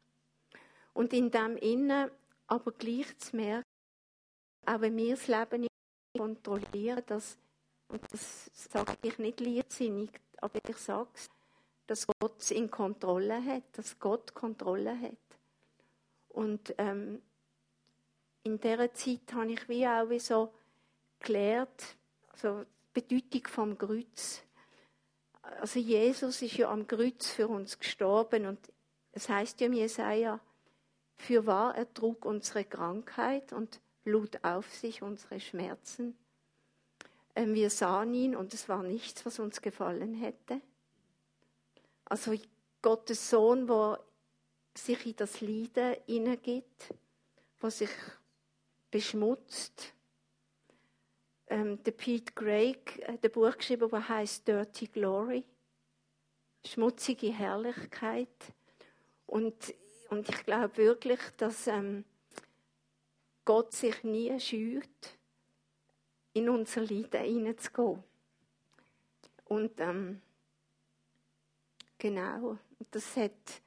Und 0.92 1.12
in 1.12 1.30
dem 1.30 1.56
Innen 1.56 2.10
aber 2.46 2.72
gleich 2.72 3.16
zu 3.18 3.36
merken, 3.36 3.64
auch 4.66 4.80
wenn 4.80 4.96
wir 4.96 5.16
das 5.16 5.28
Leben 5.28 5.62
nicht 5.62 5.72
kontrollieren, 6.16 7.02
dass, 7.06 7.38
und 7.88 8.02
das 8.12 8.50
sage 8.52 8.96
ich 9.02 9.18
nicht 9.18 9.40
liebsinnig, 9.40 10.10
aber 10.38 10.58
ich 10.68 10.76
sage 10.76 11.08
es, 11.14 11.30
dass 11.86 12.06
Gott 12.06 12.40
es 12.40 12.50
in 12.50 12.70
Kontrolle 12.70 13.44
hat, 13.44 13.64
dass 13.72 13.98
Gott 13.98 14.34
Kontrolle 14.34 14.98
hat. 14.98 15.16
Und 16.28 16.74
ähm, 16.78 17.22
in 18.44 18.58
dieser 18.60 18.92
Zeit 18.94 19.32
habe 19.32 19.52
ich 19.52 19.68
wie 19.68 19.86
auch 19.86 20.08
wie 20.08 20.18
so 20.18 20.52
gelernt, 21.20 21.96
also 22.32 22.64
Bedeutung 22.92 23.46
vom 23.46 23.78
Kreuz. 23.78 24.42
Also 25.42 25.80
Jesus 25.80 26.42
ist 26.42 26.56
ja 26.56 26.70
am 26.70 26.86
Kreuz 26.86 27.28
für 27.28 27.48
uns 27.48 27.78
gestorben 27.78 28.46
und 28.46 28.58
es 29.12 29.28
heißt 29.28 29.60
ja 29.60 29.66
im 29.66 29.72
Jesaja, 29.72 30.40
Für 31.16 31.46
wahr, 31.46 31.76
er 31.76 31.92
trug 31.92 32.24
unsere 32.24 32.64
Krankheit 32.64 33.52
und 33.52 33.80
lud 34.04 34.42
auf 34.42 34.72
sich 34.74 35.02
unsere 35.02 35.38
Schmerzen. 35.38 36.16
Ähm, 37.34 37.54
wir 37.54 37.70
sahen 37.70 38.14
ihn 38.14 38.36
und 38.36 38.52
es 38.54 38.68
war 38.68 38.82
nichts, 38.82 39.24
was 39.24 39.38
uns 39.38 39.62
gefallen 39.62 40.14
hätte. 40.14 40.60
Also 42.04 42.34
Gottes 42.82 43.30
Sohn, 43.30 43.66
der 43.66 44.00
sich 44.76 45.06
in 45.06 45.16
das 45.16 45.40
Leiden 45.40 45.96
hineingibt, 46.06 46.92
der 47.62 47.70
sich 47.70 47.90
beschmutzt. 48.90 49.94
Ähm, 51.52 51.82
der 51.82 51.90
Pete 51.90 52.32
Craig 52.32 53.02
hat 53.06 53.22
ein 53.22 53.30
Buch 53.30 53.54
geschrieben, 53.54 53.90
das 53.90 54.08
heißt 54.08 54.48
Dirty 54.48 54.86
Glory. 54.86 55.44
Schmutzige 56.64 57.30
Herrlichkeit. 57.30 58.54
Und, 59.26 59.74
und 60.08 60.26
ich 60.30 60.46
glaube 60.46 60.74
wirklich, 60.78 61.20
dass 61.36 61.66
ähm, 61.66 62.06
Gott 63.44 63.74
sich 63.74 64.02
nie 64.02 64.40
scheut, 64.40 65.18
in 66.32 66.48
unser 66.48 66.80
Leiden 66.80 67.22
hineinzugehen. 67.22 68.02
Und 69.44 69.78
ähm, 69.78 70.22
genau, 71.98 72.56
das, 72.90 73.14
hat, 73.14 73.60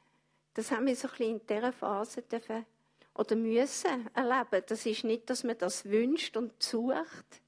das 0.56 0.72
haben 0.72 0.88
wir 0.88 0.96
so 0.96 1.08
ein 1.08 1.12
bisschen 1.12 1.40
in 1.40 1.46
dieser 1.46 1.72
Phase 1.72 2.24
dürfen, 2.24 2.66
oder 3.14 3.36
müssen 3.36 4.10
erleben. 4.16 4.64
Das 4.66 4.88
ist 4.88 5.04
nicht, 5.04 5.30
dass 5.30 5.44
man 5.44 5.60
das 5.60 5.86
wünscht 5.86 6.36
und 6.36 6.64
sucht, 6.64 7.44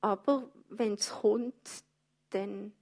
aber 0.00 0.50
wenn 0.68 0.94
es 0.94 1.10
kommt, 1.10 1.84
dann, 2.30 2.72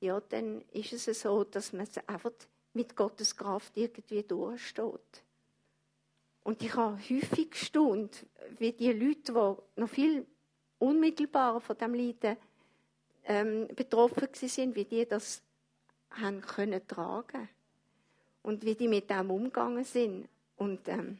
ja, 0.00 0.20
dann 0.20 0.62
ist 0.72 0.92
es 0.92 1.20
so, 1.20 1.44
dass 1.44 1.72
man 1.72 1.82
es 1.82 1.96
einfach 2.08 2.32
mit 2.72 2.94
Gottes 2.96 3.36
Kraft 3.36 3.76
irgendwie 3.76 4.22
durchsteht. 4.22 5.24
Und 6.42 6.62
ich 6.62 6.74
habe 6.74 6.98
häufig 6.98 7.50
gestaunt, 7.50 8.26
wie 8.58 8.72
die 8.72 8.92
Leute, 8.92 9.32
die 9.32 9.80
noch 9.80 9.88
viel 9.88 10.26
unmittelbarer 10.78 11.60
von 11.60 11.78
dem 11.78 11.94
Leiden 11.94 12.36
ähm, 13.24 13.68
betroffen 13.74 14.28
sind, 14.32 14.74
wie 14.74 14.84
die 14.84 15.06
das 15.06 15.42
haben 16.10 16.42
können 16.42 16.86
tragen 16.86 17.48
und 18.42 18.64
wie 18.64 18.74
die 18.74 18.88
mit 18.88 19.08
dem 19.08 19.30
umgegangen 19.30 19.84
sind. 19.84 20.28
Und 20.56 20.86
ähm, 20.88 21.18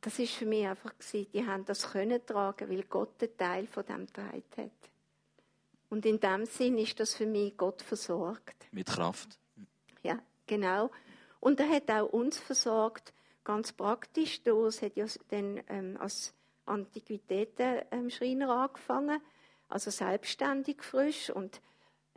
das 0.00 0.18
ist 0.18 0.34
für 0.34 0.46
mich 0.46 0.66
einfach 0.66 0.96
gewesen, 0.96 1.30
die 1.32 1.46
haben 1.46 1.64
das 1.64 1.90
können 1.92 2.24
tragen, 2.24 2.70
weil 2.70 2.84
Gott 2.84 3.20
einen 3.20 3.36
Teil 3.36 3.66
von 3.66 3.84
dem 3.84 4.06
getragen 4.06 4.42
hat. 4.56 4.70
Und 5.90 6.04
in 6.06 6.20
dem 6.20 6.44
Sinn 6.46 6.78
ist 6.78 7.00
das 7.00 7.14
für 7.14 7.26
mich 7.26 7.56
Gott 7.56 7.82
versorgt. 7.82 8.66
Mit 8.72 8.86
Kraft. 8.86 9.38
Ja, 10.02 10.18
genau. 10.46 10.90
Und 11.40 11.60
er 11.60 11.68
hat 11.68 11.90
auch 11.90 12.12
uns 12.12 12.38
versorgt 12.38 13.12
ganz 13.44 13.72
praktisch. 13.72 14.42
Doris 14.42 14.82
hat 14.82 14.96
ja 14.96 15.06
dann 15.30 15.60
ähm, 15.68 15.96
als 15.98 16.34
Antiquitäten-Schreiner 16.66 18.50
angefangen, 18.50 19.20
also 19.68 19.90
selbstständig 19.90 20.82
frisch. 20.82 21.30
Und 21.30 21.62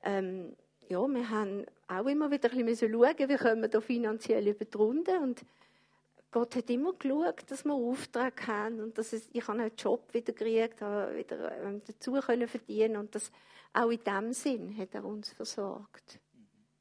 ähm, 0.04 0.58
ja, 0.90 1.08
wir 1.08 1.30
haben 1.30 1.66
auch 1.88 2.06
immer 2.06 2.32
wieder 2.32 2.52
ein 2.52 2.66
bisschen 2.66 2.92
schauen, 2.92 3.30
wie 3.30 3.38
können 3.38 3.62
wir 3.62 3.70
da 3.70 3.80
finanziell 3.80 4.48
über 4.48 4.66
die 4.66 4.78
Runde. 4.78 5.20
Und 5.20 5.46
Gott 6.32 6.56
hat 6.56 6.70
immer 6.70 6.94
geschaut, 6.94 7.44
dass 7.48 7.66
wir 7.66 7.74
Aufträge 7.74 8.48
haben 8.48 8.80
und 8.80 8.98
dass 8.98 9.12
es, 9.12 9.28
ich 9.34 9.50
einen 9.50 9.72
Job 9.76 10.14
wieder 10.14 10.32
gekriegt 10.32 10.82
habe, 10.82 11.18
wieder 11.18 11.52
ähm, 11.62 11.82
dazu 11.86 12.14
können 12.14 12.48
verdienen 12.48 12.96
und 12.96 13.14
das 13.14 13.32
auch 13.74 13.90
in 13.90 14.04
dem 14.04 14.32
Sinn 14.32 14.78
hat 14.78 14.96
er 14.96 15.04
uns 15.04 15.30
versorgt. 15.34 16.20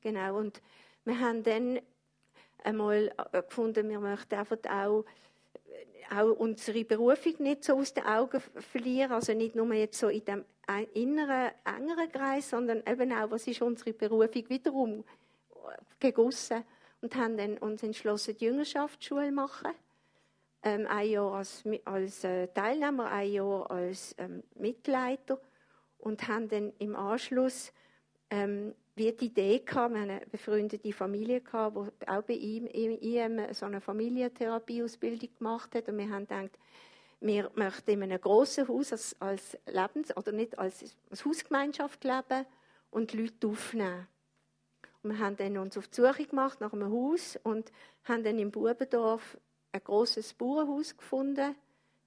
Genau. 0.01 0.39
Und 0.39 0.63
wir 1.05 1.19
haben 1.19 1.43
dann 1.43 1.81
einmal 2.63 3.13
äh, 3.33 3.43
gefunden, 3.43 3.89
wir 3.89 3.99
möchten 3.99 4.35
einfach 4.37 4.59
auch, 4.69 5.05
äh, 5.67 6.15
auch 6.15 6.31
unsere 6.39 6.85
Berufung 6.85 7.35
nicht 7.41 7.65
so 7.65 7.77
aus 7.77 7.93
den 7.93 8.05
Augen 8.05 8.41
verlieren, 8.41 9.13
also 9.13 9.35
nicht 9.35 9.57
nur 9.57 9.75
jetzt 9.75 9.99
so 9.99 10.09
in 10.09 10.25
dem 10.25 10.45
inneren, 10.95 11.51
engeren 11.65 12.13
Kreis, 12.13 12.51
sondern 12.51 12.85
eben 12.87 13.13
auch, 13.13 13.33
was 13.33 13.49
ist 13.49 13.63
unsere 13.63 13.93
Berufung 13.93 14.49
wiederum 14.49 15.05
gegossen 15.99 16.65
und 17.01 17.15
haben 17.17 17.37
dann 17.37 17.59
uns 17.59 17.83
entschlossen, 17.83 18.37
die 18.37 18.47
Jüngerschaftsschule 18.47 19.29
zu 19.29 19.35
machen. 19.35 19.73
Ähm, 20.63 20.87
ein 20.89 21.09
Jahr 21.09 21.33
als, 21.33 21.65
als 21.85 22.25
äh, 22.25 22.49
Teilnehmer, 22.49 23.11
ein 23.11 23.33
Jahr 23.33 23.71
als 23.71 24.15
ähm, 24.19 24.43
Mitleiter 24.55 25.41
und 25.99 26.29
haben 26.29 26.49
dann 26.49 26.73
im 26.79 26.97
Anschluss 26.97 27.73
ähm, 28.29 28.75
wie 28.95 29.13
die 29.13 29.27
Idee 29.27 29.61
gehabt, 29.61 29.95
wir 29.95 30.01
haben 30.01 30.11
eine 30.11 30.27
befreundete 30.27 30.93
Familie 30.93 31.41
gehabt, 31.41 31.77
die 32.03 32.09
auch 32.09 32.23
bei 32.23 32.35
ihm, 32.35 32.67
ihm 32.67 33.41
so 33.53 33.65
eine 33.65 33.81
Familientherapieausbildung 33.81 35.31
gemacht 35.39 35.75
hat 35.75 35.89
und 35.89 35.97
wir 35.97 36.11
haben 36.11 36.27
gedacht, 36.27 36.59
wir 37.21 37.51
möchten 37.55 37.91
in 37.91 38.03
einem 38.03 38.21
grossen 38.21 38.69
Haus 38.69 38.93
als, 38.93 39.17
als 39.21 39.59
Lebens- 39.67 40.17
oder 40.17 40.33
nicht 40.33 40.59
als, 40.59 40.97
als 41.11 41.25
Hausgemeinschaft 41.25 42.03
leben 42.05 42.47
und 42.91 43.13
Leute 43.15 43.47
aufnehmen. 43.47 44.07
Wir 45.03 45.19
haben 45.19 45.37
dann 45.37 45.57
uns 45.57 45.79
auf 45.79 45.89
die 45.89 46.01
Suche 46.01 46.27
gemacht 46.27 46.61
nach 46.61 46.75
einem 46.75 46.93
Haus 46.93 47.39
und 47.43 47.73
haben 48.05 48.23
dann 48.23 48.39
im 48.39 48.51
Bubendorf 48.51 49.39
ein 49.73 49.83
großes 49.83 50.35
Bauernhaus 50.35 50.97
gefunden, 50.97 51.55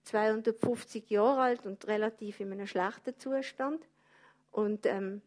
250 0.03 1.09
Jahre 1.09 1.41
alt 1.41 1.65
und 1.65 1.87
relativ 1.87 2.39
in 2.39 2.51
einem 2.51 2.67
schlechten 2.67 3.17
Zustand. 3.17 3.87
Und 4.51 4.85
ähm, 4.85 5.21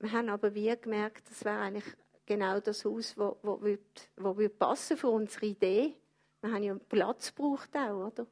wir 0.00 0.10
haben 0.10 0.30
aber 0.30 0.54
wie 0.54 0.74
gemerkt, 0.76 1.30
das 1.30 1.44
wäre 1.44 1.60
eigentlich 1.60 1.84
genau 2.26 2.58
das 2.58 2.84
Haus, 2.84 3.16
wo, 3.16 3.36
wo, 3.42 3.62
wird, 3.62 4.10
wo 4.16 4.36
wird 4.36 4.58
passen 4.58 4.96
für 4.96 5.10
unsere 5.10 5.46
Idee. 5.46 5.94
Wir 6.40 6.52
haben 6.52 6.62
ja 6.64 6.74
Platz 6.88 7.32
gebraucht 7.34 7.76
auch, 7.76 8.08
oder? 8.08 8.26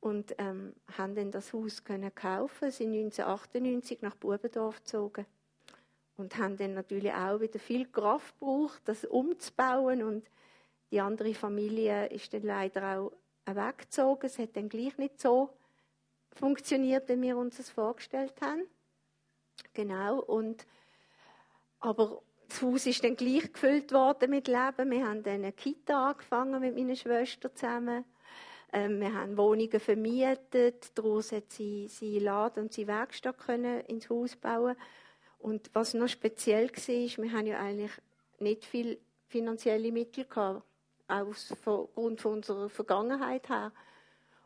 Und 0.00 0.34
ähm, 0.38 0.74
haben 0.96 1.14
dann 1.14 1.30
das 1.30 1.52
Haus 1.52 1.84
können 1.84 2.14
kaufen, 2.14 2.70
sind 2.70 2.94
1998 2.94 4.00
nach 4.00 4.16
Bubendorf 4.16 4.78
gezogen 4.78 5.26
und 6.16 6.36
haben 6.36 6.56
dann 6.56 6.74
natürlich 6.74 7.12
auch 7.12 7.40
wieder 7.40 7.58
viel 7.58 7.86
Kraft 7.86 8.38
gebraucht, 8.38 8.82
das 8.84 9.04
umzubauen 9.04 10.02
und 10.02 10.28
die 10.90 11.00
andere 11.00 11.34
Familie 11.34 12.06
ist 12.06 12.34
dann 12.34 12.42
leider 12.42 12.98
auch 12.98 13.12
weggezogen. 13.46 14.26
Es 14.26 14.38
hat 14.38 14.56
dann 14.56 14.68
gleich 14.68 14.98
nicht 14.98 15.20
so 15.20 15.50
funktioniert, 16.32 17.08
wie 17.08 17.20
wir 17.20 17.36
uns 17.36 17.56
das 17.56 17.70
vorgestellt 17.70 18.34
haben. 18.42 18.66
Genau. 19.72 20.20
Und, 20.20 20.66
aber 21.80 22.22
das 22.48 22.60
Haus 22.60 22.86
ist 22.86 23.02
dann 23.02 23.16
gleich 23.16 23.52
gefüllt 23.52 23.92
worden 23.92 24.30
mit 24.30 24.48
Leben. 24.48 24.90
Wir 24.90 25.08
haben 25.08 25.22
dann 25.22 25.34
eine 25.34 25.52
Kita 25.52 26.10
angefangen 26.10 26.60
mit 26.60 26.76
meiner 26.76 26.96
Schwester 26.96 27.54
zusammen. 27.54 28.04
Ähm, 28.72 29.00
wir 29.00 29.14
haben 29.14 29.36
Wohnungen 29.36 29.80
vermietet. 29.80 30.92
Daraus 30.94 31.32
hat 31.32 31.50
sie, 31.52 31.88
sie 31.88 32.18
Laden 32.18 32.64
und 32.64 32.72
sie 32.72 32.86
Werkstatt 32.86 33.38
können 33.38 33.80
ins 33.82 34.10
Haus 34.10 34.36
bauen. 34.36 34.76
Und 35.42 35.70
was 35.72 35.92
noch 35.94 36.08
speziell 36.08 36.70
war, 36.70 37.22
wir 37.24 37.32
haben 37.32 37.46
ja 37.46 37.58
eigentlich 37.58 37.90
nicht 38.38 38.64
viel 38.64 38.98
finanzielle 39.26 39.90
Mittel 39.90 40.24
gehabt, 40.24 40.62
aufgrund 41.08 42.20
von 42.20 42.32
unserer 42.34 42.68
Vergangenheit 42.68 43.48
her. 43.48 43.72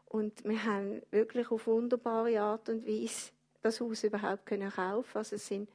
Und 0.07 0.45
wir 0.45 0.65
haben 0.65 1.03
wirklich 1.11 1.51
auf 1.51 1.67
wunderbare 1.67 2.41
Art 2.41 2.71
und 2.71 2.87
Weise 2.87 3.31
das 3.61 3.81
Haus 3.81 4.05
überhaupt 4.05 4.47
können 4.47 4.71
kaufen. 4.71 5.19
Also 5.19 5.37
es 5.37 5.47
sind 5.47 5.69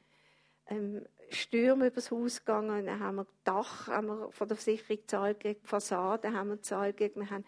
ähm, 0.66 1.04
Stürme 1.30 1.86
übers 1.86 2.10
Haus 2.10 2.40
gegangen, 2.40 2.86
dann 2.86 2.98
haben 2.98 3.16
wir 3.16 3.26
Dach 3.44 3.86
haben 3.86 4.08
wir 4.08 4.32
von 4.32 4.48
der 4.48 4.56
Versicherung 4.56 4.96
gezahlt, 4.96 5.44
die 5.44 5.56
Fassade 5.62 6.32
haben 6.32 6.48
wir 6.48 6.56
gezahlt, 6.56 6.98
wir 6.98 7.30
haben 7.30 7.44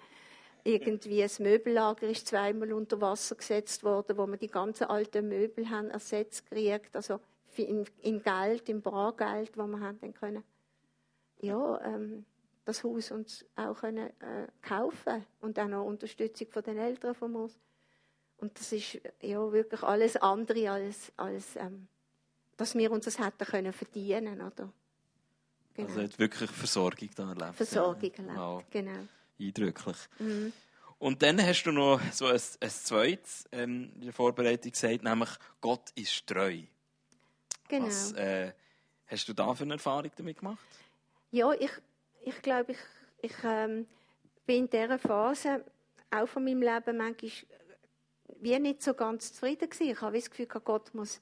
irgendwie 0.62 1.22
ein 1.22 1.30
Möbellager 1.40 2.08
ist 2.08 2.28
zweimal 2.28 2.72
unter 2.72 3.00
Wasser 3.00 3.34
gesetzt 3.34 3.84
worden, 3.84 4.16
wo 4.16 4.26
wir 4.26 4.38
die 4.38 4.48
ganzen 4.48 4.84
alten 4.84 5.28
Möbel 5.28 5.68
haben 5.68 5.90
ersetzt 5.90 6.48
gekriegt, 6.48 6.96
also 6.96 7.20
in, 7.58 7.84
in 8.02 8.22
Geld, 8.22 8.68
in 8.68 8.82
Bargeld, 8.82 9.56
wo 9.56 9.66
wir 9.66 9.80
haben 9.80 10.00
dann 10.00 10.14
können, 10.14 10.44
ja, 11.40 11.80
ähm, 11.82 12.24
das 12.64 12.82
Haus 12.82 13.10
uns 13.10 13.44
auch 13.56 13.80
können, 13.80 14.08
äh, 14.20 14.46
kaufen 14.62 15.24
und 15.40 15.58
auch 15.58 15.68
noch 15.68 15.84
Unterstützung 15.84 16.48
von 16.50 16.62
den 16.62 16.78
Eltern 16.78 17.14
von 17.14 17.34
uns. 17.36 17.58
Und 18.38 18.58
das 18.58 18.72
ist 18.72 19.00
ja 19.20 19.52
wirklich 19.52 19.82
alles 19.82 20.16
andere 20.16 20.70
als, 20.70 21.12
als 21.16 21.56
ähm, 21.56 21.88
dass 22.56 22.74
wir 22.74 22.90
uns 22.90 23.04
das 23.04 23.18
hätten 23.18 23.44
können 23.44 23.72
verdienen, 23.72 24.40
oder? 24.40 24.72
Genau. 25.74 25.88
Also 25.88 26.02
hat 26.02 26.18
wirklich 26.18 26.50
Versorgung 26.50 27.10
da 27.16 27.28
erlebt. 27.28 27.56
Versorgung 27.56 28.12
erlebt, 28.12 28.36
wow. 28.36 28.64
genau. 28.70 29.08
Eindrücklich. 29.38 29.96
Mhm. 30.18 30.52
Und 30.98 31.22
dann 31.22 31.44
hast 31.44 31.64
du 31.64 31.72
noch 31.72 32.00
so 32.12 32.26
ein, 32.26 32.40
ein 32.60 32.70
zweites 32.70 33.44
ähm, 33.52 33.90
in 33.96 34.02
der 34.02 34.12
Vorbereitung 34.12 34.70
gesagt, 34.70 35.02
nämlich 35.02 35.30
Gott 35.60 35.90
ist 35.96 36.26
treu. 36.26 36.62
Genau. 37.74 37.86
Was 37.86 38.12
äh, 38.12 38.52
hast 39.06 39.28
du 39.28 39.32
da 39.32 39.54
für 39.54 39.64
eine 39.64 39.74
Erfahrung 39.74 40.10
damit 40.16 40.38
gemacht? 40.38 40.64
Ja, 41.30 41.52
ich, 41.52 41.70
ich 42.24 42.40
glaube, 42.42 42.72
ich, 42.72 42.78
ich 43.22 43.34
ähm, 43.42 43.86
bin 44.46 44.64
in 44.64 44.70
dieser 44.70 44.98
Phase 44.98 45.64
auch 46.10 46.28
von 46.28 46.44
meinem 46.44 46.62
Leben 46.62 46.96
manchmal 46.96 47.32
wie 48.40 48.58
nicht 48.58 48.82
so 48.82 48.94
ganz 48.94 49.32
zufrieden 49.32 49.68
gewesen. 49.68 49.90
Ich 49.90 50.00
habe 50.00 50.16
das 50.16 50.30
Gefühl, 50.30 50.46
Gott 50.46 50.94
muss 50.94 51.20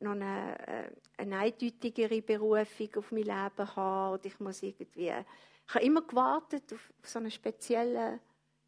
noch 0.00 0.12
eine, 0.12 0.58
äh, 0.66 0.90
eine 1.18 1.38
eindeutigere 1.38 2.20
Berufung 2.22 2.88
auf 2.96 3.12
mein 3.12 3.22
Leben 3.22 3.76
haben 3.76 4.14
oder 4.14 4.24
ich 4.24 4.40
muss 4.40 4.62
irgendwie, 4.62 5.12
ich 5.68 5.74
habe 5.74 5.84
immer 5.84 6.02
gewartet 6.02 6.72
auf 6.72 6.92
so 7.02 7.18
einen 7.18 7.30
speziellen, 7.30 8.20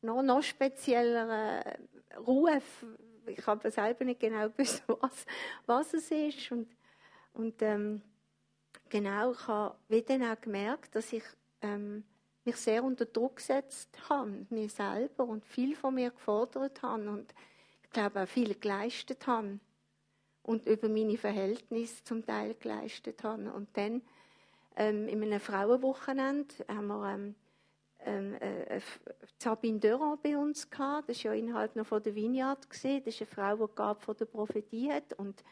noch, 0.02 0.22
noch 0.22 0.42
spezielleren 0.42 1.64
Ruf. 2.18 2.86
Ich 3.26 3.44
habe 3.46 3.70
selber 3.70 4.04
nicht 4.04 4.20
genau 4.20 4.48
gewusst, 4.50 4.84
was, 4.86 5.26
was 5.66 5.94
es 5.94 6.10
ist. 6.10 6.52
Und, 6.52 6.68
und 7.34 7.60
ähm, 7.62 8.02
genau, 8.88 9.32
ich 9.32 9.46
habe 9.46 9.76
wieder 9.88 10.32
auch 10.32 10.40
gemerkt, 10.40 10.94
dass 10.94 11.12
ich 11.12 11.24
ähm, 11.60 12.04
mich 12.44 12.56
sehr 12.56 12.84
unter 12.84 13.06
Druck 13.06 13.36
gesetzt 13.36 13.90
habe, 14.08 14.46
mir 14.50 14.68
selber 14.68 15.24
und 15.24 15.44
viel 15.44 15.76
von 15.76 15.94
mir 15.94 16.10
gefordert 16.10 16.82
habe 16.82 17.08
und 17.10 17.34
ich 17.82 17.90
glaube 17.90 18.22
auch 18.22 18.28
viel 18.28 18.54
geleistet 18.54 19.26
habe 19.26 19.58
und 20.42 20.66
über 20.66 20.88
meine 20.88 21.16
Verhältnisse 21.16 22.04
zum 22.04 22.24
Teil 22.24 22.54
geleistet 22.54 23.24
habe. 23.24 23.52
Und 23.52 23.68
dann 23.76 24.02
ähm, 24.76 25.08
in 25.08 25.22
einem 25.22 25.40
Frauenwochenende 25.40 26.54
haben 26.68 26.86
wir 26.86 27.08
ähm, 27.08 27.34
ähm, 28.00 28.34
äh, 28.34 28.80
Sabine 29.38 29.80
Dörrand 29.80 30.22
bei 30.22 30.36
uns 30.36 30.68
gehabt. 30.68 31.08
Das 31.08 31.24
war 31.24 31.32
ja 31.32 31.38
innerhalb 31.38 31.74
noch 31.76 31.86
von 31.86 32.02
der 32.02 32.14
Vineyard. 32.14 32.58
Das 32.68 32.84
ist 32.84 32.84
eine 32.84 33.26
Frau, 33.26 33.66
die 33.66 33.74
Gabe 33.74 34.00
von 34.00 34.16
der 34.16 34.26
Prophetie 34.26 34.92
hat. 34.92 35.14
Und 35.14 35.42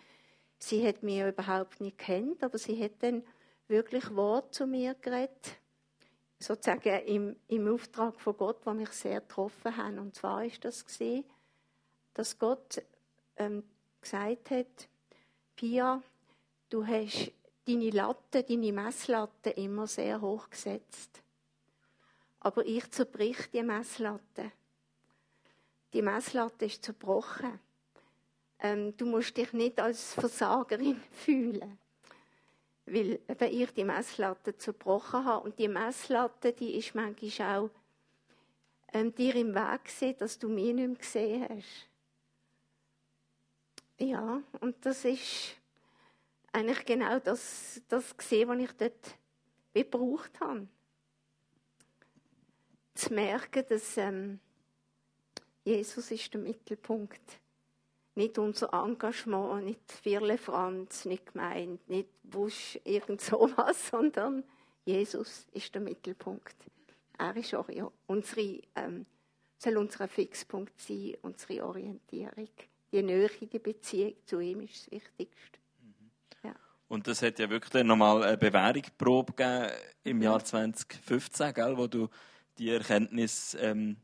sie 0.63 0.87
hat 0.87 1.03
mich 1.03 1.21
überhaupt 1.21 1.81
nicht 1.81 1.99
kennt, 1.99 2.43
aber 2.43 2.59
sie 2.59 2.83
hat 2.83 3.03
dann 3.03 3.25
wirklich 3.69 4.15
Wort 4.15 4.55
zu 4.55 4.67
mir 4.67 4.95
geredet. 4.95 5.59
Sozusagen 6.39 7.07
im, 7.07 7.37
im 7.49 7.73
Auftrag 7.73 8.21
von 8.21 8.37
Gott, 8.37 8.65
der 8.67 8.75
mich 8.75 8.91
sehr 8.91 9.21
getroffen 9.21 9.77
hat. 9.77 9.99
Und 9.99 10.15
zwar 10.15 10.45
ist 10.45 10.65
das 10.65 10.85
gesehen, 10.85 11.25
dass 12.15 12.39
Gott 12.39 12.83
ähm, 13.37 13.63
gesagt 14.01 14.51
hat, 14.51 14.89
Pia, 15.55 16.03
du 16.69 16.87
hast 16.87 17.33
deine 17.67 17.91
Latte, 17.91 18.43
deine 18.43 18.73
Messlatte 18.73 19.51
immer 19.51 19.87
sehr 19.87 20.21
hoch 20.21 20.51
gesetzt. 20.51 21.23
Aber 22.41 22.67
ich 22.67 22.91
zerbrich 22.91 23.51
die 23.53 23.63
Messlatte. 23.63 24.51
Die 25.93 26.03
Messlatte 26.03 26.65
ist 26.65 26.85
zerbrochen. 26.85 27.61
Ähm, 28.63 28.97
du 28.97 29.07
musst 29.07 29.37
dich 29.37 29.53
nicht 29.53 29.81
als 29.81 30.15
Versagerin 30.15 31.01
fühlen. 31.13 31.79
Weil 32.87 33.21
eben 33.29 33.53
ich 33.53 33.71
die 33.73 33.85
Messlatte 33.85 34.57
zerbrochen 34.57 35.25
habe. 35.25 35.45
Und 35.45 35.59
die 35.59 35.69
Messlatte, 35.69 36.53
die 36.53 36.77
ist 36.77 36.95
manchmal 36.95 37.59
auch 37.59 37.71
ähm, 38.93 39.15
dir 39.15 39.35
im 39.35 39.55
Weg 39.55 39.85
gesehen, 39.85 40.17
dass 40.19 40.39
du 40.39 40.49
mich 40.49 40.73
nicht 40.73 40.89
mehr 40.89 40.97
gesehen 40.97 41.47
hast. 41.49 41.89
Ja, 43.99 44.43
und 44.61 44.85
das 44.85 45.05
ist 45.05 45.57
eigentlich 46.53 46.85
genau 46.85 47.19
das, 47.19 47.81
das 47.89 48.17
gesehen, 48.17 48.49
was 48.49 48.59
ich 48.59 48.73
dort 48.73 49.19
gebraucht 49.75 50.41
habe. 50.41 50.69
Zu 52.95 53.15
merken, 53.15 53.65
dass 53.69 53.97
ähm, 53.97 54.39
Jesus 55.65 56.11
ist 56.11 56.33
der 56.33 56.41
Mittelpunkt. 56.41 57.42
Nicht 58.15 58.39
unser 58.39 58.73
Engagement, 58.73 59.65
nicht 59.65 59.91
Firle 59.91 60.37
Franz, 60.37 61.07
nicht 61.07 61.33
gemeint, 61.33 61.89
nicht 61.89 62.09
Busch, 62.23 62.79
irgend 62.85 63.21
sowas, 63.21 63.89
sondern 63.91 64.45
Jesus 64.85 65.47
ist 65.53 65.75
der 65.75 65.83
Mittelpunkt. 65.83 66.57
Er 67.19 67.37
ist 67.37 67.55
unsere, 68.07 68.61
ähm, 68.75 69.07
soll 69.57 69.77
unser 69.77 70.09
Fixpunkt 70.09 70.79
sein, 70.81 71.15
unsere 71.23 71.65
Orientierung. 71.65 72.49
Die 72.93 73.03
Nähe, 73.03 73.29
die 73.29 73.59
Beziehung 73.59 74.15
zu 74.27 74.41
ihm 74.41 74.61
ist 74.61 74.87
das 74.87 74.93
Wichtigste. 74.93 75.63
Und 76.93 77.09
das 77.09 77.23
hat 77.23 77.39
ja 77.39 77.49
wirklich 77.49 77.85
nochmal 77.85 78.23
eine 78.23 78.37
Bewährungsprobe 78.37 79.33
gegeben 79.33 79.73
im 80.05 80.19
mhm. 80.19 80.25
Jahr 80.25 80.45
2015, 80.45 81.55
gell, 81.55 81.79
wo 81.79 81.87
du 81.87 82.11
die 82.59 82.69
Erkenntnis 82.69 83.57
ähm, 83.59 83.97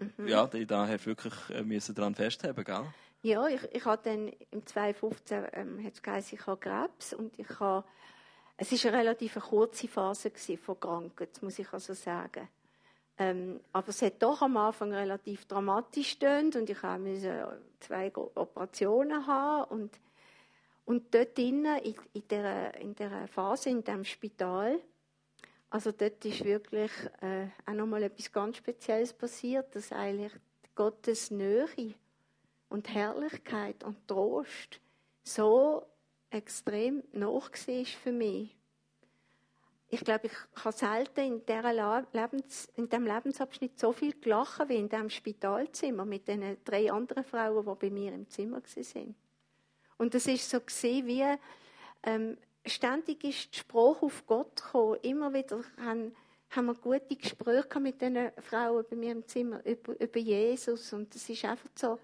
mhm. 0.00 0.26
ja, 0.26 0.48
die 0.48 0.66
daher 0.66 1.06
wirklich 1.06 1.34
äh, 1.50 1.62
müssen 1.62 1.94
daran 1.94 2.16
festhalten, 2.16 2.64
gell? 2.64 2.92
Ja, 3.22 3.48
ich, 3.48 3.62
ich 3.72 3.84
hatte 3.84 4.10
dann 4.10 4.32
im 4.50 4.64
2015 4.64 5.46
ähm, 5.52 5.84
hat's 5.84 6.02
geheißen, 6.02 6.38
ich 6.38 6.46
habe 6.46 6.60
Krebs 6.60 7.12
und 7.12 7.38
ich 7.38 7.60
habe, 7.60 7.86
es 8.56 8.70
ist 8.70 8.86
eine 8.86 8.98
relativ 8.98 9.34
kurze 9.34 9.88
Phase 9.88 10.30
von 10.56 10.78
Krankheit, 10.78 11.42
muss 11.42 11.58
ich 11.58 11.72
also 11.72 11.94
sagen. 11.94 12.48
Ähm, 13.18 13.60
aber 13.72 13.88
es 13.88 14.02
hat 14.02 14.22
doch 14.22 14.42
am 14.42 14.56
Anfang 14.56 14.92
relativ 14.92 15.46
dramatisch 15.46 16.10
gestöhnt 16.10 16.54
und 16.54 16.70
ich 16.70 16.80
musste 16.82 17.60
zwei 17.80 18.12
Operationen 18.14 19.26
haben 19.26 19.70
und 19.70 19.98
und 20.88 21.14
dort 21.14 21.36
drinnen, 21.36 21.78
in, 21.82 21.94
in, 22.14 22.22
dieser, 22.26 22.74
in 22.76 22.94
dieser 22.94 23.28
Phase, 23.28 23.68
in 23.68 23.84
diesem 23.84 24.06
Spital, 24.06 24.80
also 25.68 25.92
dort 25.92 26.24
ist 26.24 26.42
wirklich 26.42 26.90
äh, 27.20 27.48
auch 27.66 27.74
nochmal 27.74 28.04
etwas 28.04 28.32
ganz 28.32 28.56
Spezielles 28.56 29.12
passiert, 29.12 29.74
dass 29.74 29.92
eigentlich 29.92 30.32
Gottes 30.74 31.30
Nähe 31.30 31.68
und 32.68 32.92
Herrlichkeit 32.92 33.82
und 33.84 34.06
Trost 34.06 34.80
so 35.22 35.86
extrem 36.30 37.02
noch 37.12 37.50
war 37.50 37.84
für 37.84 38.12
mich. 38.12 38.54
Ich 39.90 40.00
glaube, 40.00 40.26
ich 40.26 40.64
habe 40.64 40.76
selten 40.76 41.20
in, 41.20 41.42
Lebens, 42.12 42.68
in 42.76 42.90
diesem 42.90 43.06
Lebensabschnitt 43.06 43.78
so 43.78 43.92
viel 43.92 44.12
gelacht 44.20 44.68
wie 44.68 44.76
in 44.76 44.88
diesem 44.88 45.08
Spitalzimmer 45.08 46.04
mit 46.04 46.28
den 46.28 46.58
drei 46.62 46.92
anderen 46.92 47.24
Frauen, 47.24 47.64
die 47.64 47.74
bei 47.74 47.90
mir 47.90 48.12
im 48.12 48.28
Zimmer 48.28 48.60
waren. 48.62 49.14
Und 49.96 50.14
das 50.14 50.26
ist 50.26 50.48
so 50.48 50.60
gesehen 50.60 51.06
wie 51.06 51.24
ähm, 52.02 52.36
ständig 52.66 53.24
ist 53.24 53.54
die 53.54 53.58
Sprache 53.58 54.04
auf 54.04 54.26
Gott 54.26 54.56
gekommen. 54.56 54.98
Immer 55.02 55.32
wieder 55.32 55.62
haben, 55.78 56.14
haben 56.50 56.66
wir 56.66 56.74
gute 56.74 57.16
Gespräche 57.16 57.80
mit 57.80 58.00
den 58.02 58.30
Frauen 58.42 58.84
bei 58.90 58.96
mir 58.96 59.12
im 59.12 59.26
Zimmer 59.26 59.64
über, 59.64 59.98
über 59.98 60.18
Jesus 60.18 60.92
und 60.92 61.14
es 61.14 61.28
ist 61.28 61.44
einfach 61.46 61.70
so, 61.74 61.98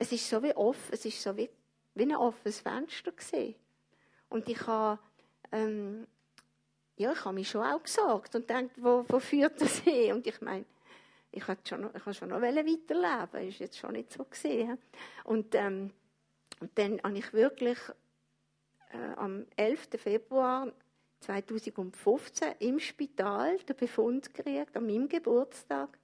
es 0.00 0.10
ist 0.12 0.28
so 0.28 0.42
wie 0.42 0.54
offen, 0.56 0.92
es 0.92 1.04
ist 1.04 1.22
so 1.22 1.36
wie, 1.36 1.48
wie 1.94 2.02
ein 2.02 2.16
offenes 2.16 2.60
Fenster 2.60 3.12
gesehen. 3.12 3.54
Und 4.30 4.48
ich 4.48 4.66
habe 4.66 4.98
ähm, 5.52 6.06
ja, 6.96 7.12
ich 7.12 7.24
habe 7.24 7.34
mich 7.34 7.48
schon 7.48 7.62
auch 7.62 7.82
gesagt 7.82 8.34
und 8.34 8.48
gedacht, 8.48 8.70
wo, 8.76 9.04
wo 9.08 9.20
führt 9.20 9.60
das 9.60 9.78
hin? 9.78 10.14
Und 10.14 10.26
ich 10.26 10.40
meine, 10.40 10.64
ich 11.30 11.46
wollte 11.46 11.68
schon 11.68 11.90
ich 11.94 12.06
wollte 12.06 12.18
schon 12.18 12.30
noch 12.30 12.40
weiterleben, 12.40 13.48
ist 13.48 13.58
jetzt 13.58 13.78
schon 13.78 13.92
nicht 13.92 14.12
so 14.12 14.24
gesehen. 14.24 14.78
Und 15.24 15.54
ähm, 15.54 15.92
und 16.60 16.76
dann 16.78 17.00
habe 17.02 17.18
ich 17.18 17.32
wirklich 17.32 17.78
äh, 18.92 19.14
am 19.16 19.46
11. 19.56 19.88
Februar 19.96 20.72
2015 21.20 22.54
im 22.60 22.78
Spital 22.78 23.58
den 23.58 23.76
Befund 23.76 24.32
gekriegt, 24.32 24.76
an 24.76 24.86
meinem 24.86 25.08
Geburtstag, 25.08 25.98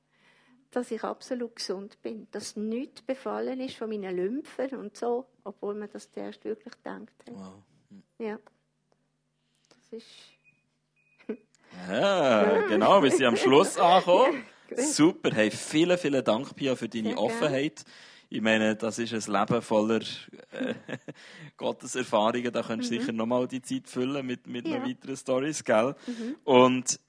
dass 0.76 0.90
ich 0.90 1.02
absolut 1.02 1.56
gesund 1.56 2.00
bin, 2.02 2.26
dass 2.30 2.54
nichts 2.56 3.02
befallen 3.02 3.60
ist 3.60 3.76
von 3.76 3.88
meinen 3.88 4.14
Lymphen 4.14 4.76
und 4.76 4.96
so, 4.96 5.26
obwohl 5.44 5.74
man 5.74 5.88
das 5.90 6.10
zuerst 6.10 6.44
wirklich 6.44 6.74
denkt. 6.84 7.14
Wow. 7.30 7.54
Ja. 8.18 8.38
Das 9.68 9.92
ist... 9.92 10.06
ja, 11.88 12.66
genau, 12.66 13.02
wir 13.02 13.10
sind 13.10 13.24
am 13.24 13.36
Schluss 13.36 13.76
angekommen. 13.78 14.44
Super, 14.76 15.30
hey, 15.32 15.50
vielen, 15.50 15.96
vielen 15.96 16.24
Dank, 16.24 16.54
Pia, 16.54 16.76
für 16.76 16.88
deine 16.88 17.10
Sehr 17.10 17.18
Offenheit. 17.18 17.84
Gern 17.84 17.94
ich 18.28 18.40
meine, 18.40 18.74
das 18.74 18.98
ist 18.98 19.12
ein 19.14 19.32
Leben 19.32 19.62
voller 19.62 20.00
äh, 20.50 20.74
Gotteserfahrungen. 21.56 22.52
Da 22.52 22.62
könntest 22.62 22.90
du 22.90 22.96
mhm. 22.96 23.00
sicher 23.00 23.12
nochmal 23.12 23.46
die 23.46 23.62
Zeit 23.62 23.88
füllen 23.88 24.26
mit, 24.26 24.46
mit 24.46 24.66
ja. 24.66 24.78
noch 24.78 24.86
weiteren 24.86 25.16
Stories, 25.16 25.62
gell? 25.62 25.94
Mhm. 26.06 26.36
Und, 26.44 27.00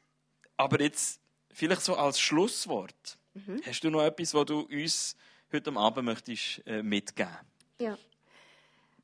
aber 0.58 0.82
jetzt, 0.82 1.20
vielleicht 1.52 1.82
so 1.82 1.96
als 1.96 2.20
Schlusswort. 2.20 3.18
Mhm. 3.46 3.62
Hast 3.66 3.82
du 3.82 3.90
noch 3.90 4.04
etwas, 4.04 4.34
was 4.34 4.46
du 4.46 4.62
uns 4.62 5.16
heute 5.52 5.76
Abend 5.76 6.06
möchtest 6.06 6.62
äh, 6.66 6.82
mitgeben? 6.82 7.38
Ja. 7.80 7.98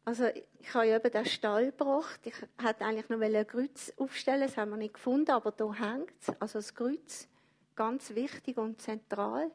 Also, 0.06 0.26
ich 0.60 0.74
habe 0.74 0.88
eben 0.88 1.12
den 1.12 1.26
Stall 1.26 1.68
gebracht. 1.68 2.20
Ich 2.26 2.36
hätte 2.62 2.84
eigentlich 2.84 3.10
noch 3.10 3.22
ein 3.22 3.48
Kreuz 3.48 3.94
aufstellen 3.98 4.42
das 4.42 4.58
haben 4.58 4.72
wir 4.72 4.78
nicht 4.78 4.96
gefunden, 4.96 5.32
aber 5.32 5.52
da 5.52 5.74
hängt 5.74 6.14
es. 6.20 6.30
Also 6.42 6.60
das 6.60 6.76
Kreuz, 6.76 7.30
ganz 7.76 8.14
wichtig 8.14 8.58
und 8.58 8.82
zentral 8.82 9.50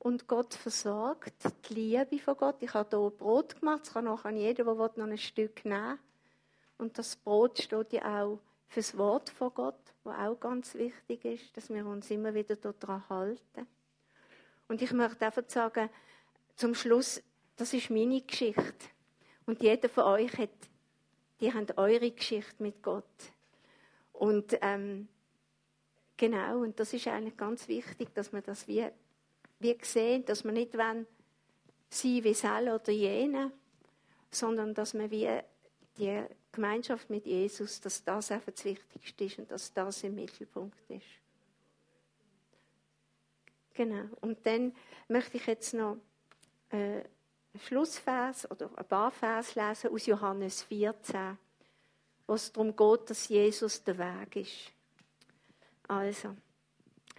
und 0.00 0.26
Gott 0.26 0.54
versorgt, 0.54 1.34
die 1.68 1.74
Liebe 1.74 2.18
von 2.18 2.36
Gott. 2.36 2.56
Ich 2.60 2.74
habe 2.74 2.96
hier 2.96 3.10
Brot 3.10 3.60
gemacht, 3.60 3.82
es 3.84 3.92
kann 3.92 4.08
auch 4.08 4.28
jeder, 4.28 4.64
der 4.64 4.74
noch 4.74 5.06
ein 5.06 5.18
Stück 5.18 5.64
nehmen 5.64 5.98
Und 6.78 6.98
das 6.98 7.14
Brot 7.14 7.60
steht 7.60 7.92
ja 7.92 8.24
auch 8.24 8.40
für 8.66 8.80
das 8.80 8.98
Wort 8.98 9.30
von 9.30 9.54
Gott, 9.54 9.78
was 10.02 10.18
auch 10.18 10.40
ganz 10.40 10.74
wichtig 10.74 11.24
ist, 11.24 11.56
dass 11.56 11.70
wir 11.70 11.86
uns 11.86 12.10
immer 12.10 12.34
wieder 12.34 12.56
daran 12.56 13.08
halten. 13.08 13.68
Und 14.72 14.80
ich 14.80 14.92
möchte 14.94 15.26
einfach 15.26 15.42
sagen, 15.48 15.90
zum 16.56 16.74
Schluss, 16.74 17.22
das 17.56 17.74
ist 17.74 17.90
meine 17.90 18.22
Geschichte. 18.22 18.86
Und 19.44 19.62
jeder 19.62 19.90
von 19.90 20.04
euch 20.04 20.38
hat, 20.38 20.48
die 21.42 21.52
haben 21.52 21.66
eure 21.76 22.10
Geschichte 22.10 22.62
mit 22.62 22.82
Gott. 22.82 23.04
Und 24.14 24.56
ähm, 24.62 25.08
genau, 26.16 26.62
und 26.62 26.80
das 26.80 26.94
ist 26.94 27.06
eigentlich 27.06 27.36
ganz 27.36 27.68
wichtig, 27.68 28.14
dass 28.14 28.32
man 28.32 28.42
das 28.44 28.66
wie 28.66 28.88
wir 29.60 29.76
sehen, 29.82 30.24
dass 30.24 30.42
wir 30.42 30.52
nicht 30.52 30.72
wollen, 30.72 31.06
sein 31.90 32.24
wie 32.24 32.32
Sel 32.32 32.70
oder 32.70 32.92
jene, 32.92 33.52
sondern 34.30 34.72
dass 34.72 34.94
wir 34.94 35.10
wie 35.10 35.28
die 35.98 36.22
Gemeinschaft 36.50 37.10
mit 37.10 37.26
Jesus, 37.26 37.78
dass 37.82 38.02
das 38.04 38.30
einfach 38.30 38.52
das 38.52 38.64
Wichtigste 38.64 39.24
ist 39.24 39.38
und 39.38 39.50
dass 39.50 39.74
das 39.74 40.02
im 40.02 40.14
Mittelpunkt 40.14 40.80
ist. 40.88 41.21
Genau. 43.74 44.04
Und 44.20 44.44
dann 44.46 44.74
möchte 45.08 45.36
ich 45.36 45.46
jetzt 45.46 45.74
noch 45.74 45.96
äh, 46.70 47.02
Schlussvers 47.58 48.50
oder 48.50 48.70
ein 48.76 48.86
paar 48.86 49.10
Vers 49.10 49.54
lesen 49.54 49.90
aus 49.90 50.06
Johannes 50.06 50.62
14, 50.62 51.38
wo 52.26 52.34
es 52.34 52.52
darum 52.52 52.74
geht, 52.74 53.10
dass 53.10 53.28
Jesus 53.28 53.82
der 53.84 53.98
Weg 53.98 54.36
ist. 54.36 54.72
Also, 55.88 56.34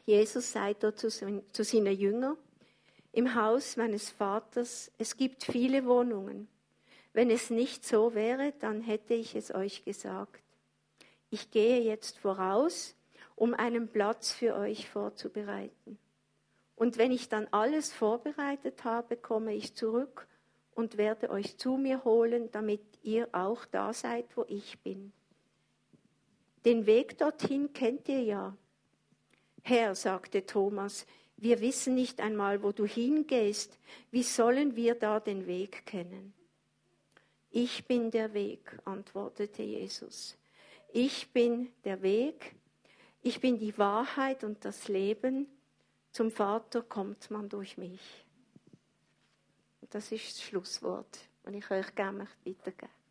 Jesus 0.05 0.51
sagt 0.51 0.83
dort 0.83 0.99
zu, 0.99 1.09
zu 1.09 1.63
seinen 1.63 1.97
Jüngern, 1.97 2.37
im 3.11 3.35
Haus 3.35 3.77
meines 3.77 4.09
Vaters, 4.09 4.91
es 4.97 5.15
gibt 5.15 5.43
viele 5.43 5.85
Wohnungen. 5.85 6.47
Wenn 7.13 7.29
es 7.29 7.51
nicht 7.51 7.85
so 7.85 8.15
wäre, 8.15 8.53
dann 8.59 8.81
hätte 8.81 9.13
ich 9.13 9.35
es 9.35 9.53
euch 9.53 9.85
gesagt. 9.85 10.41
Ich 11.29 11.51
gehe 11.51 11.81
jetzt 11.81 12.17
voraus, 12.17 12.95
um 13.35 13.53
einen 13.53 13.87
Platz 13.87 14.31
für 14.31 14.55
euch 14.55 14.89
vorzubereiten. 14.89 15.99
Und 16.75 16.97
wenn 16.97 17.11
ich 17.11 17.29
dann 17.29 17.47
alles 17.51 17.93
vorbereitet 17.93 18.83
habe, 18.83 19.17
komme 19.17 19.53
ich 19.53 19.75
zurück 19.75 20.27
und 20.71 20.97
werde 20.97 21.29
euch 21.29 21.57
zu 21.57 21.77
mir 21.77 22.03
holen, 22.03 22.49
damit 22.51 22.81
ihr 23.03 23.29
auch 23.31 23.65
da 23.65 23.93
seid, 23.93 24.25
wo 24.35 24.45
ich 24.47 24.79
bin. 24.79 25.13
Den 26.65 26.85
Weg 26.85 27.17
dorthin 27.17 27.73
kennt 27.73 28.07
ihr 28.09 28.23
ja. 28.23 28.57
Herr, 29.63 29.95
sagte 29.95 30.45
Thomas, 30.45 31.05
wir 31.37 31.59
wissen 31.59 31.95
nicht 31.95 32.21
einmal, 32.21 32.63
wo 32.63 32.71
du 32.71 32.85
hingehst. 32.85 33.77
Wie 34.11 34.23
sollen 34.23 34.75
wir 34.75 34.95
da 34.95 35.19
den 35.19 35.45
Weg 35.45 35.85
kennen? 35.85 36.33
Ich 37.51 37.85
bin 37.85 38.11
der 38.11 38.33
Weg, 38.33 38.79
antwortete 38.85 39.61
Jesus. 39.61 40.37
Ich 40.91 41.31
bin 41.31 41.71
der 41.83 42.01
Weg, 42.01 42.55
ich 43.21 43.39
bin 43.39 43.57
die 43.57 43.77
Wahrheit 43.77 44.43
und 44.43 44.63
das 44.65 44.87
Leben. 44.87 45.47
Zum 46.13 46.29
Vater 46.29 46.83
kommt 46.83 47.31
man 47.31 47.49
durch 47.49 47.77
mich. 47.77 48.25
Das 49.89 50.11
ist 50.11 50.37
das 50.37 50.43
Schlusswort, 50.43 51.19
und 51.43 51.55
ich 51.55 51.69
euch 51.71 51.93
gerne 51.95 52.27
weitergeben 52.45 53.02